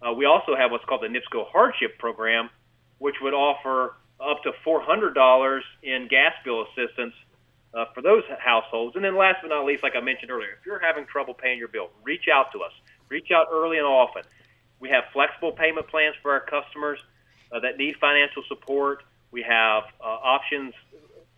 Uh, 0.04 0.12
we 0.12 0.26
also 0.26 0.54
have 0.54 0.70
what's 0.70 0.84
called 0.84 1.02
the 1.02 1.08
NIPSCO 1.08 1.48
Hardship 1.50 1.98
Program, 1.98 2.50
which 2.98 3.14
would 3.22 3.32
offer 3.32 3.96
up 4.20 4.42
to 4.42 4.52
$400 4.66 5.60
in 5.82 6.08
gas 6.08 6.32
bill 6.44 6.66
assistance 6.66 7.14
uh, 7.72 7.86
for 7.94 8.02
those 8.02 8.22
households. 8.38 8.96
And 8.96 9.04
then 9.04 9.16
last 9.16 9.38
but 9.42 9.48
not 9.48 9.64
least, 9.64 9.82
like 9.82 9.96
I 9.96 10.00
mentioned 10.00 10.30
earlier, 10.30 10.58
if 10.60 10.66
you're 10.66 10.78
having 10.78 11.06
trouble 11.06 11.34
paying 11.34 11.58
your 11.58 11.68
bill, 11.68 11.90
reach 12.02 12.28
out 12.32 12.52
to 12.52 12.62
us. 12.62 12.72
Reach 13.08 13.30
out 13.34 13.46
early 13.52 13.78
and 13.78 13.86
often. 13.86 14.22
We 14.78 14.90
have 14.90 15.04
flexible 15.12 15.52
payment 15.52 15.88
plans 15.88 16.14
for 16.22 16.32
our 16.32 16.40
customers 16.40 16.98
uh, 17.50 17.60
that 17.60 17.78
need 17.78 17.96
financial 18.00 18.42
support. 18.48 19.02
We 19.30 19.42
have 19.42 19.84
uh, 20.00 20.04
options 20.04 20.74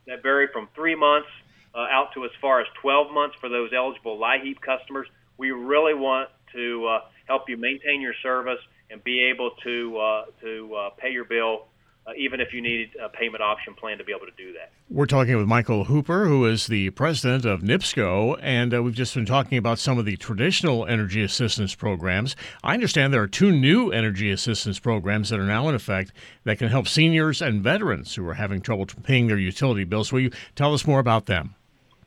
that 0.07 0.23
vary 0.23 0.49
from 0.53 0.69
three 0.75 0.95
months 0.95 1.29
uh, 1.75 1.87
out 1.91 2.13
to 2.15 2.25
as 2.25 2.31
far 2.41 2.61
as 2.61 2.67
12 2.81 3.13
months 3.13 3.37
for 3.41 3.49
those 3.49 3.71
eligible 3.75 4.19
LIHEAP 4.19 4.61
customers. 4.61 5.07
We 5.39 5.51
really 5.51 5.95
want 5.95 6.31
to 6.55 6.87
uh, 6.87 7.01
help 7.27 7.49
you 7.49 7.57
maintain 7.57 8.01
your 8.01 8.15
service 8.23 8.61
and 8.91 9.03
be 9.05 9.25
able 9.25 9.51
to 9.65 9.99
uh, 9.99 10.25
to 10.43 10.75
uh, 10.75 10.91
pay 10.91 11.11
your 11.11 11.25
bill. 11.25 11.67
Uh, 12.09 12.13
even 12.17 12.41
if 12.41 12.53
you 12.53 12.63
need 12.63 12.91
a 13.03 13.09
payment 13.09 13.43
option 13.43 13.75
plan 13.75 13.99
to 13.99 14.05
be 14.05 14.13
able 14.13 14.27
to 14.27 14.33
do 14.37 14.53
that. 14.53 14.71
We're 14.89 15.07
talking 15.07 15.37
with 15.37 15.49
Michael 15.49 15.87
Hooper, 15.87 16.27
who 16.27 16.47
is 16.47 16.69
the 16.69 16.91
president 16.91 17.45
of 17.45 17.63
NIPSCO, 17.63 18.39
and 18.41 18.73
uh, 18.73 18.81
we've 18.81 18.95
just 18.95 19.13
been 19.13 19.27
talking 19.27 19.59
about 19.59 19.81
some 19.81 19.99
of 19.99 20.05
the 20.05 20.17
traditional 20.17 20.87
energy 20.87 21.21
assistance 21.25 21.75
programs. 21.75 22.37
I 22.63 22.75
understand 22.75 23.13
there 23.13 23.23
are 23.23 23.27
two 23.27 23.51
new 23.51 23.91
energy 23.91 24.31
assistance 24.31 24.79
programs 24.79 25.31
that 25.31 25.41
are 25.41 25.47
now 25.47 25.69
in 25.69 25.75
effect 25.75 26.13
that 26.45 26.59
can 26.59 26.69
help 26.69 26.87
seniors 26.87 27.43
and 27.43 27.61
veterans 27.61 28.15
who 28.15 28.29
are 28.29 28.35
having 28.35 28.61
trouble 28.61 28.87
paying 29.03 29.27
their 29.27 29.37
utility 29.37 29.83
bills. 29.83 30.13
Will 30.13 30.21
you 30.21 30.31
tell 30.55 30.75
us 30.75 30.87
more 30.87 31.01
about 31.01 31.27
them? 31.27 31.57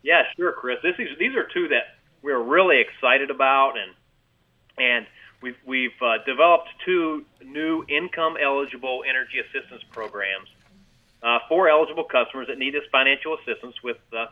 Yeah, 0.02 0.22
sure, 0.38 0.54
Chris. 0.54 0.78
This 0.82 0.96
is, 0.98 1.10
these 1.20 1.36
are 1.36 1.46
two 1.54 1.68
that 1.68 2.00
we're 2.22 2.42
really 2.42 2.80
excited 2.80 3.30
about, 3.32 3.74
and 3.78 3.94
and 4.80 5.06
we've, 5.42 5.58
we've 5.66 6.02
uh, 6.02 6.24
developed 6.26 6.70
two 6.86 7.26
new 7.44 7.84
income 7.90 8.36
eligible 8.42 9.04
energy 9.08 9.40
assistance 9.40 9.84
programs 9.92 10.48
uh, 11.24 11.40
for 11.48 11.70
eligible 11.70 12.04
customers 12.04 12.48
that 12.48 12.58
need 12.58 12.74
this 12.74 12.88
financial 12.92 13.36
assistance 13.36 13.76
with 13.84 13.98
uh, 14.18 14.28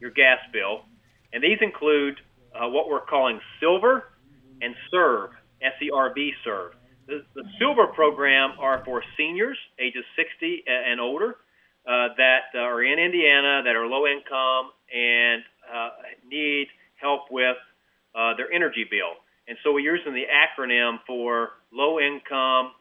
your 0.00 0.10
gas 0.10 0.38
bill. 0.52 0.82
And 1.32 1.42
these 1.42 1.58
include 1.60 2.20
uh, 2.54 2.68
what 2.68 2.88
we're 2.88 3.00
calling 3.00 3.40
Silver 3.60 4.04
and 4.60 4.74
Serve, 4.90 5.30
S 5.62 5.72
E 5.82 5.90
R 5.94 6.12
V 6.14 6.32
Serve. 6.44 6.72
The, 7.06 7.24
the 7.34 7.44
Silver 7.58 7.86
program 7.88 8.52
are 8.58 8.82
for 8.84 9.02
seniors 9.16 9.58
ages 9.78 10.04
60 10.16 10.64
and 10.66 11.00
older 11.00 11.36
uh, 11.86 12.08
that 12.16 12.56
are 12.56 12.82
in 12.82 12.98
Indiana 12.98 13.62
that 13.64 13.74
are 13.74 13.86
low 13.86 14.06
income 14.06 14.70
and 14.94 15.42
uh, 15.72 15.90
need 16.28 16.68
help 16.96 17.22
with 17.30 17.56
their 18.36 18.52
energy 18.52 18.84
bill. 18.88 19.21
And 19.48 19.58
so 19.62 19.72
we're 19.72 19.80
using 19.80 20.14
the 20.14 20.26
acronym 20.30 20.98
for 21.06 21.50
low 21.72 21.98
income, 21.98 22.72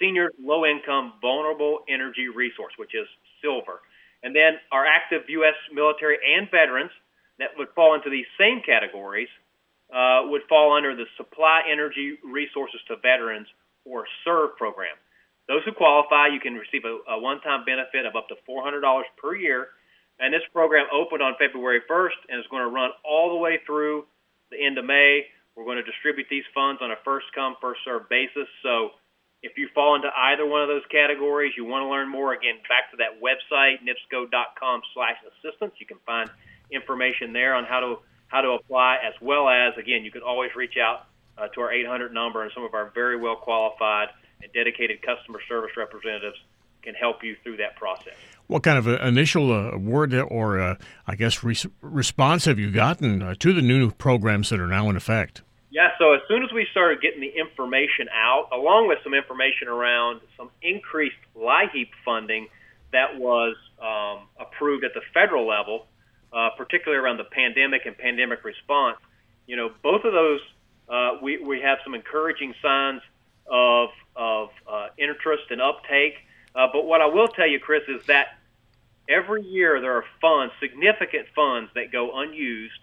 senior 0.00 0.30
low 0.40 0.64
income 0.64 1.14
vulnerable 1.20 1.80
energy 1.88 2.28
resource, 2.28 2.72
which 2.76 2.94
is 2.94 3.06
SILVER. 3.42 3.80
And 4.22 4.34
then 4.34 4.58
our 4.72 4.84
active 4.84 5.22
U.S. 5.28 5.54
military 5.72 6.18
and 6.20 6.50
veterans 6.50 6.90
that 7.38 7.50
would 7.56 7.68
fall 7.74 7.94
into 7.94 8.10
these 8.10 8.26
same 8.38 8.60
categories 8.64 9.28
uh, 9.92 10.26
would 10.26 10.42
fall 10.48 10.76
under 10.76 10.96
the 10.96 11.04
Supply 11.16 11.62
Energy 11.70 12.18
Resources 12.24 12.80
to 12.88 12.96
Veterans 12.96 13.46
or 13.84 14.04
SERVE 14.24 14.56
program. 14.56 14.96
Those 15.48 15.62
who 15.64 15.72
qualify, 15.72 16.26
you 16.26 16.40
can 16.40 16.54
receive 16.54 16.82
a, 16.84 16.98
a 17.12 17.20
one 17.20 17.40
time 17.40 17.64
benefit 17.64 18.04
of 18.04 18.16
up 18.16 18.28
to 18.28 18.34
$400 18.48 18.82
per 19.16 19.36
year. 19.36 19.68
And 20.18 20.32
this 20.32 20.42
program 20.52 20.86
opened 20.92 21.22
on 21.22 21.34
February 21.38 21.82
1st 21.88 22.18
and 22.28 22.40
is 22.40 22.46
going 22.50 22.62
to 22.62 22.72
run 22.72 22.90
all 23.04 23.30
the 23.30 23.36
way 23.36 23.60
through 23.64 24.06
the 24.50 24.58
end 24.58 24.78
of 24.78 24.84
May. 24.84 25.26
We're 25.56 25.64
going 25.64 25.78
to 25.78 25.82
distribute 25.82 26.26
these 26.28 26.44
funds 26.54 26.82
on 26.82 26.90
a 26.90 26.96
first 27.04 27.26
come, 27.34 27.56
first 27.60 27.80
served 27.84 28.08
basis. 28.08 28.46
So 28.62 28.90
if 29.42 29.56
you 29.56 29.68
fall 29.74 29.96
into 29.96 30.08
either 30.14 30.44
one 30.44 30.62
of 30.62 30.68
those 30.68 30.84
categories, 30.90 31.54
you 31.56 31.64
want 31.64 31.82
to 31.82 31.88
learn 31.88 32.08
more, 32.08 32.34
again, 32.34 32.56
back 32.68 32.90
to 32.90 32.96
that 32.98 33.20
website, 33.24 33.80
nipsco.com 33.80 34.82
slash 34.92 35.16
assistance. 35.24 35.72
You 35.78 35.86
can 35.86 35.98
find 36.04 36.30
information 36.70 37.32
there 37.32 37.54
on 37.54 37.64
how 37.64 37.80
to 37.80 37.96
how 38.28 38.40
to 38.40 38.58
apply, 38.58 38.98
as 39.06 39.14
well 39.20 39.48
as, 39.48 39.72
again, 39.78 40.04
you 40.04 40.10
can 40.10 40.22
always 40.22 40.50
reach 40.56 40.76
out 40.76 41.06
uh, 41.38 41.46
to 41.48 41.60
our 41.60 41.72
800 41.72 42.12
number, 42.12 42.42
and 42.42 42.50
some 42.52 42.64
of 42.64 42.74
our 42.74 42.90
very 42.90 43.16
well 43.16 43.36
qualified 43.36 44.08
and 44.42 44.52
dedicated 44.52 45.00
customer 45.00 45.40
service 45.48 45.70
representatives 45.76 46.36
can 46.82 46.94
help 46.94 47.22
you 47.22 47.36
through 47.42 47.58
that 47.58 47.76
process. 47.76 48.16
What 48.46 48.62
kind 48.62 48.78
of 48.78 48.86
initial 48.86 49.52
uh, 49.52 49.76
word 49.76 50.14
or, 50.14 50.60
uh, 50.60 50.76
I 51.06 51.16
guess, 51.16 51.42
response 51.80 52.44
have 52.44 52.58
you 52.58 52.70
gotten 52.70 53.22
uh, 53.22 53.34
to 53.40 53.52
the 53.52 53.62
new 53.62 53.90
programs 53.90 54.50
that 54.50 54.60
are 54.60 54.68
now 54.68 54.88
in 54.88 54.96
effect? 54.96 55.42
Yeah, 55.70 55.88
so 55.98 56.14
as 56.14 56.20
soon 56.28 56.42
as 56.42 56.52
we 56.52 56.66
started 56.70 57.02
getting 57.02 57.20
the 57.20 57.32
information 57.36 58.08
out, 58.14 58.48
along 58.52 58.88
with 58.88 58.98
some 59.02 59.14
information 59.14 59.68
around 59.68 60.20
some 60.36 60.50
increased 60.62 61.16
LIHEAP 61.36 61.90
funding 62.04 62.48
that 62.92 63.18
was 63.18 63.56
um, 63.82 64.28
approved 64.38 64.84
at 64.84 64.94
the 64.94 65.02
federal 65.12 65.46
level, 65.46 65.86
uh, 66.32 66.50
particularly 66.56 67.02
around 67.02 67.18
the 67.18 67.24
pandemic 67.24 67.82
and 67.84 67.98
pandemic 67.98 68.44
response, 68.44 68.96
you 69.46 69.56
know, 69.56 69.70
both 69.82 70.04
of 70.04 70.12
those, 70.12 70.40
uh, 70.88 71.10
we, 71.20 71.38
we 71.38 71.60
have 71.60 71.78
some 71.84 71.94
encouraging 71.94 72.54
signs 72.62 73.02
of, 73.50 73.90
of 74.14 74.48
uh, 74.70 74.86
interest 74.98 75.44
and 75.50 75.60
uptake. 75.60 76.14
Uh, 76.56 76.68
but 76.72 76.86
what 76.86 77.02
I 77.02 77.06
will 77.06 77.28
tell 77.28 77.46
you, 77.46 77.60
Chris, 77.60 77.82
is 77.86 78.04
that 78.06 78.38
every 79.08 79.42
year 79.42 79.80
there 79.80 79.92
are 79.92 80.04
funds, 80.20 80.54
significant 80.58 81.26
funds, 81.34 81.70
that 81.74 81.92
go 81.92 82.18
unused 82.18 82.80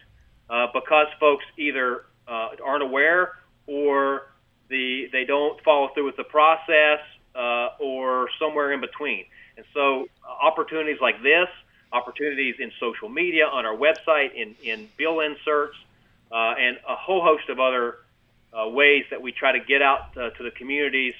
uh, 0.49 0.67
because 0.73 1.07
folks 1.19 1.43
either 1.57 2.05
uh, 2.27 2.49
aren't 2.63 2.83
aware 2.83 3.33
or 3.65 4.27
the 4.69 5.09
they 5.11 5.25
don't 5.25 5.61
follow 5.63 5.89
through 5.93 6.05
with 6.05 6.17
the 6.17 6.23
process 6.23 6.99
uh, 7.35 7.69
or 7.79 8.29
somewhere 8.39 8.71
in 8.71 8.79
between. 8.79 9.25
And 9.57 9.65
so, 9.73 10.07
uh, 10.23 10.45
opportunities 10.45 10.99
like 11.01 11.21
this, 11.23 11.47
opportunities 11.91 12.55
in 12.59 12.71
social 12.79 13.09
media, 13.09 13.45
on 13.45 13.65
our 13.65 13.75
website, 13.75 14.33
in, 14.35 14.55
in 14.63 14.87
bill 14.97 15.19
inserts, 15.19 15.77
uh, 16.31 16.55
and 16.59 16.77
a 16.87 16.95
whole 16.95 17.21
host 17.23 17.49
of 17.49 17.59
other 17.59 17.97
uh, 18.53 18.67
ways 18.69 19.05
that 19.09 19.21
we 19.21 19.31
try 19.31 19.51
to 19.51 19.59
get 19.59 19.81
out 19.81 20.15
uh, 20.17 20.29
to 20.31 20.43
the 20.43 20.51
communities 20.51 21.13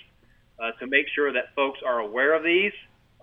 uh, 0.60 0.72
to 0.80 0.88
make 0.88 1.08
sure 1.14 1.32
that 1.34 1.54
folks 1.56 1.80
are 1.86 2.00
aware 2.00 2.34
of 2.34 2.44
these 2.44 2.74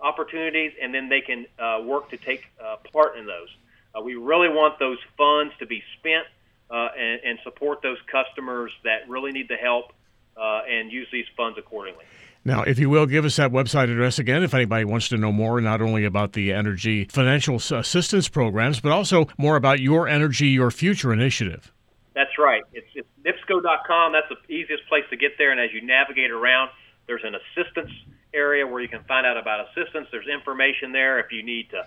opportunities 0.01 0.71
and 0.81 0.93
then 0.93 1.09
they 1.09 1.21
can 1.21 1.45
uh, 1.59 1.81
work 1.83 2.09
to 2.09 2.17
take 2.17 2.45
uh, 2.63 2.77
part 2.91 3.17
in 3.17 3.25
those. 3.25 3.49
Uh, 3.95 4.01
we 4.01 4.15
really 4.15 4.49
want 4.49 4.79
those 4.79 4.97
funds 5.17 5.53
to 5.59 5.65
be 5.65 5.83
spent 5.99 6.25
uh, 6.69 6.89
and, 6.97 7.21
and 7.23 7.39
support 7.43 7.81
those 7.81 7.97
customers 8.11 8.71
that 8.83 9.07
really 9.07 9.31
need 9.31 9.47
the 9.47 9.55
help 9.55 9.93
uh, 10.37 10.61
and 10.69 10.91
use 10.91 11.07
these 11.11 11.25
funds 11.35 11.57
accordingly. 11.57 12.05
Now, 12.43 12.63
if 12.63 12.79
you 12.79 12.89
will, 12.89 13.05
give 13.05 13.23
us 13.23 13.35
that 13.35 13.51
website 13.51 13.91
address 13.91 14.17
again 14.17 14.41
if 14.41 14.53
anybody 14.55 14.83
wants 14.83 15.09
to 15.09 15.17
know 15.17 15.31
more, 15.31 15.61
not 15.61 15.79
only 15.79 16.05
about 16.05 16.33
the 16.33 16.51
energy 16.51 17.05
financial 17.05 17.57
assistance 17.57 18.29
programs, 18.29 18.79
but 18.79 18.91
also 18.91 19.27
more 19.37 19.55
about 19.55 19.79
your 19.79 20.07
Energy 20.07 20.47
Your 20.47 20.71
Future 20.71 21.13
initiative. 21.13 21.71
That's 22.15 22.37
right. 22.39 22.63
It's, 22.73 22.87
it's 22.95 23.07
NIPSCO.com. 23.23 24.13
That's 24.13 24.27
the 24.29 24.53
easiest 24.53 24.87
place 24.87 25.03
to 25.11 25.17
get 25.17 25.37
there. 25.37 25.51
And 25.51 25.59
as 25.59 25.71
you 25.71 25.85
navigate 25.85 26.31
around, 26.31 26.71
there's 27.07 27.23
an 27.23 27.35
assistance 27.35 27.91
area 28.33 28.65
where 28.65 28.81
you 28.81 28.87
can 28.87 29.03
find 29.03 29.25
out 29.25 29.37
about 29.37 29.67
assistance. 29.69 30.07
There's 30.11 30.27
information 30.27 30.91
there. 30.91 31.19
If 31.19 31.31
you 31.31 31.43
need 31.43 31.69
to 31.71 31.83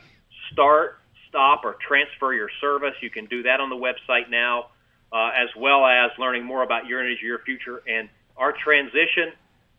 start, 0.52 1.00
stop, 1.28 1.64
or 1.64 1.76
transfer 1.86 2.34
your 2.34 2.50
service, 2.60 2.94
you 3.00 3.10
can 3.10 3.26
do 3.26 3.42
that 3.44 3.60
on 3.60 3.70
the 3.70 3.76
website 3.76 4.30
now, 4.30 4.70
uh, 5.12 5.30
as 5.34 5.48
well 5.56 5.86
as 5.86 6.10
learning 6.18 6.44
more 6.44 6.62
about 6.62 6.86
your 6.86 7.00
energy, 7.00 7.20
your 7.22 7.40
future, 7.40 7.82
and 7.88 8.08
our 8.36 8.52
transition 8.52 9.32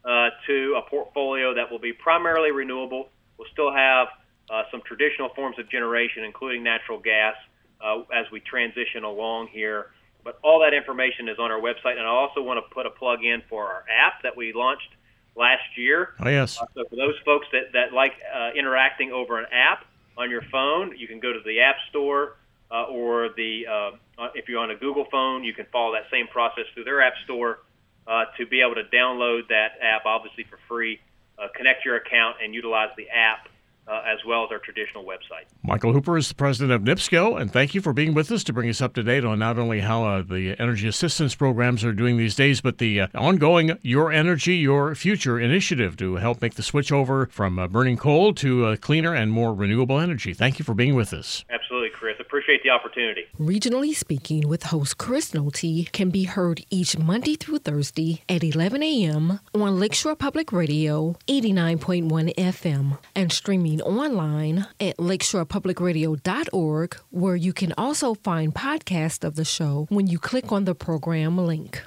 uh, 0.04 0.30
to 0.48 0.76
a 0.78 0.90
portfolio 0.90 1.54
that 1.54 1.70
will 1.70 1.80
be 1.80 1.94
primarily 1.94 2.52
renewable. 2.52 3.10
We'll 3.38 3.48
still 3.52 3.74
have 3.74 4.08
uh, 4.50 4.64
some 4.72 4.82
traditional 4.86 5.30
forms 5.36 5.58
of 5.60 5.70
generation, 5.70 6.24
including 6.24 6.64
natural 6.64 7.00
gas, 7.00 7.36
uh, 7.84 8.02
as 8.14 8.26
we 8.32 8.40
transition 8.40 9.04
along 9.04 9.48
here. 9.48 9.88
But 10.24 10.40
all 10.44 10.62
that 10.62 10.74
information 10.74 11.28
is 11.30 11.38
on 11.38 11.52
our 11.52 11.60
website. 11.60 11.98
And 11.98 12.02
I 12.02 12.10
also 12.10 12.42
want 12.42 12.58
to 12.58 12.74
put 12.74 12.86
a 12.86 12.90
plug 12.90 13.24
in 13.24 13.44
for 13.50 13.66
our 13.66 13.84
app 13.90 14.24
that 14.24 14.36
we 14.36 14.54
launched 14.54 14.90
last 15.36 15.78
year. 15.78 16.14
Oh, 16.20 16.30
yes. 16.30 16.60
Uh, 16.60 16.66
so 16.74 16.86
for 16.90 16.96
those 16.96 17.16
folks 17.24 17.48
that, 17.52 17.74
that 17.74 17.94
like 17.94 18.14
uh, 18.34 18.52
interacting 18.56 19.12
over 19.12 19.40
an 19.40 19.46
app 19.52 19.86
on 20.18 20.30
your 20.30 20.42
phone, 20.52 20.98
you 20.98 21.08
can 21.08 21.20
go 21.20 21.34
to 21.34 21.40
the 21.46 21.60
App 21.62 21.76
Store 21.90 22.36
uh, 22.72 22.84
or 22.84 23.30
the 23.36 23.66
uh, 23.68 23.92
uh, 24.18 24.30
if 24.34 24.48
you're 24.48 24.60
on 24.60 24.72
a 24.72 24.76
Google 24.76 25.06
phone, 25.12 25.44
you 25.44 25.54
can 25.54 25.66
follow 25.72 25.94
that 25.94 26.06
same 26.12 26.28
process 26.28 26.66
through 26.74 26.86
their 26.86 27.02
App 27.02 27.14
Store 27.26 27.60
uh, 28.08 28.26
to 28.38 28.46
be 28.46 28.62
able 28.62 28.76
to 28.76 28.84
download 28.96 29.48
that 29.50 29.74
app, 29.82 30.06
obviously 30.06 30.46
for 30.50 30.60
free, 30.68 31.00
uh, 31.38 31.48
connect 31.56 31.84
your 31.84 31.98
account, 31.98 32.38
and 32.44 32.54
utilize 32.54 32.90
the 32.98 33.10
app 33.10 33.50
uh, 33.88 34.02
as 34.06 34.20
well 34.26 34.44
as 34.44 34.52
our 34.52 34.60
traditional 34.60 35.04
website. 35.04 35.46
Michael 35.64 35.94
Hooper 35.94 36.18
is 36.18 36.30
the 36.30 36.36
president 36.36 36.72
of 36.74 36.82
NIPSCO, 36.82 37.40
and 37.40 37.52
thank 37.52 37.76
you 37.76 37.82
for 37.82 37.94
being 37.94 38.14
with 38.14 38.32
us 38.32 38.44
to 38.46 38.54
bring 38.54 38.70
us 38.70 38.82
up 38.82 38.94
to 38.96 39.04
date 39.04 39.26
on 39.26 39.40
not 39.40 39.58
only 39.58 39.82
how 39.82 40.04
uh, 40.06 40.22
the 40.22 40.56
energy 40.60 40.88
assistance 40.88 41.36
programs 41.36 41.84
are 41.84 41.94
doing 41.94 42.18
these 42.18 42.36
days, 42.36 42.62
but 42.62 42.78
the 42.78 43.02
uh, 43.02 43.08
ongoing 43.16 43.78
Your 43.82 44.12
Energy, 44.12 44.56
Your 44.58 44.96
Future 44.96 45.40
initiative 45.40 45.98
to 45.98 46.16
help 46.16 46.42
make 46.42 46.56
the 46.56 46.64
switch 46.64 46.92
over 46.92 47.28
from 47.28 47.60
uh, 47.60 47.68
burning 47.68 47.98
coal 47.98 48.34
to 48.36 48.66
uh, 48.66 48.76
cleaner 48.78 49.14
and 49.14 49.32
more 49.32 49.54
renewable 49.54 50.00
energy. 50.00 50.34
Thank 50.34 50.60
you 50.60 50.66
for 50.66 50.74
being 50.74 50.96
with 50.96 51.14
us. 51.14 51.46
Absolutely, 51.50 51.90
Chris. 51.90 52.16
Appreciate 52.20 52.64
the 52.64 52.70
opportunity. 52.70 53.26
Regionally 53.40 53.96
Speaking 53.96 54.48
with 54.48 54.64
host 54.64 54.98
Chris 54.98 55.32
Nolte, 55.32 55.92
can 55.92 56.10
be 56.10 56.24
heard 56.26 56.66
each 56.70 56.98
Monday 56.98 57.36
through 57.36 57.60
Thursday 57.60 58.22
at 58.28 58.44
11 58.44 58.84
a.m. 58.84 59.40
on 59.54 59.80
Lakeshore 59.80 60.16
Public 60.16 60.52
Radio 60.52 61.16
89.1 61.28 62.36
FM 62.36 62.98
and 63.16 63.32
streaming 63.32 63.75
online 63.82 64.68
at 64.80 64.98
lakeshorepublicradio.org, 64.98 66.96
where 67.10 67.36
you 67.36 67.54
can 67.54 67.74
also 67.78 68.14
find 68.14 68.54
podcasts 68.54 69.24
of 69.24 69.36
the 69.36 69.46
show 69.46 69.88
when 69.90 70.08
you 70.08 70.20
click 70.20 70.52
on 70.52 70.66
the 70.66 70.76
program 70.76 71.38
link. 71.38 71.84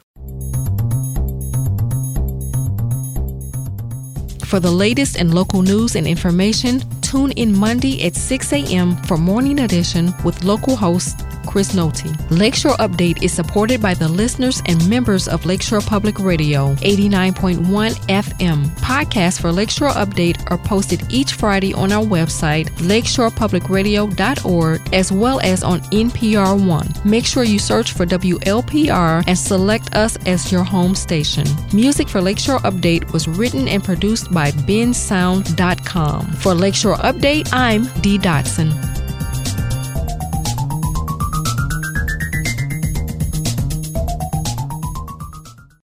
For 4.44 4.60
the 4.60 4.70
latest 4.70 5.16
in 5.20 5.32
local 5.32 5.60
news 5.60 5.94
and 5.94 6.06
information, 6.06 6.80
tune 7.02 7.32
in 7.32 7.54
Monday 7.54 8.02
at 8.06 8.16
6 8.16 8.52
a.m. 8.54 8.96
for 9.04 9.18
Morning 9.18 9.60
Edition 9.60 10.14
with 10.24 10.42
local 10.42 10.74
host 10.74 11.20
Chris 11.48 11.74
Nolte. 11.74 12.14
Lakeshore 12.30 12.76
Update 12.76 13.22
is 13.22 13.32
supported 13.32 13.80
by 13.80 13.94
the 13.94 14.06
listeners 14.06 14.60
and 14.66 14.86
members 14.88 15.26
of 15.26 15.46
Lakeshore 15.46 15.80
Public 15.80 16.20
Radio 16.20 16.74
89.1 16.74 17.94
FM. 18.06 18.66
Podcasts 18.80 19.40
for 19.40 19.50
Lakeshore 19.50 19.92
Update 19.92 20.38
are 20.50 20.58
posted 20.58 21.10
each 21.10 21.32
Friday 21.32 21.72
on 21.72 21.90
our 21.90 22.04
website, 22.04 22.68
lakeshorepublicradio.org, 22.76 24.94
as 24.94 25.10
well 25.10 25.40
as 25.40 25.62
on 25.62 25.80
NPR 25.80 26.66
One. 26.66 26.86
Make 27.04 27.24
sure 27.24 27.44
you 27.44 27.58
search 27.58 27.92
for 27.92 28.04
WLPR 28.04 29.24
and 29.26 29.38
select 29.38 29.96
us 29.96 30.18
as 30.26 30.52
your 30.52 30.64
home 30.64 30.94
station. 30.94 31.46
Music 31.72 32.10
for 32.10 32.20
Lakeshore 32.20 32.58
Update 32.58 33.10
was 33.12 33.26
written 33.26 33.68
and 33.68 33.82
produced 33.82 34.30
by 34.30 34.50
bensound.com. 34.50 36.26
For 36.26 36.52
Lakeshore 36.52 36.96
Update, 36.96 37.48
I'm 37.52 37.86
Dee 38.02 38.18
Dotson. 38.18 38.97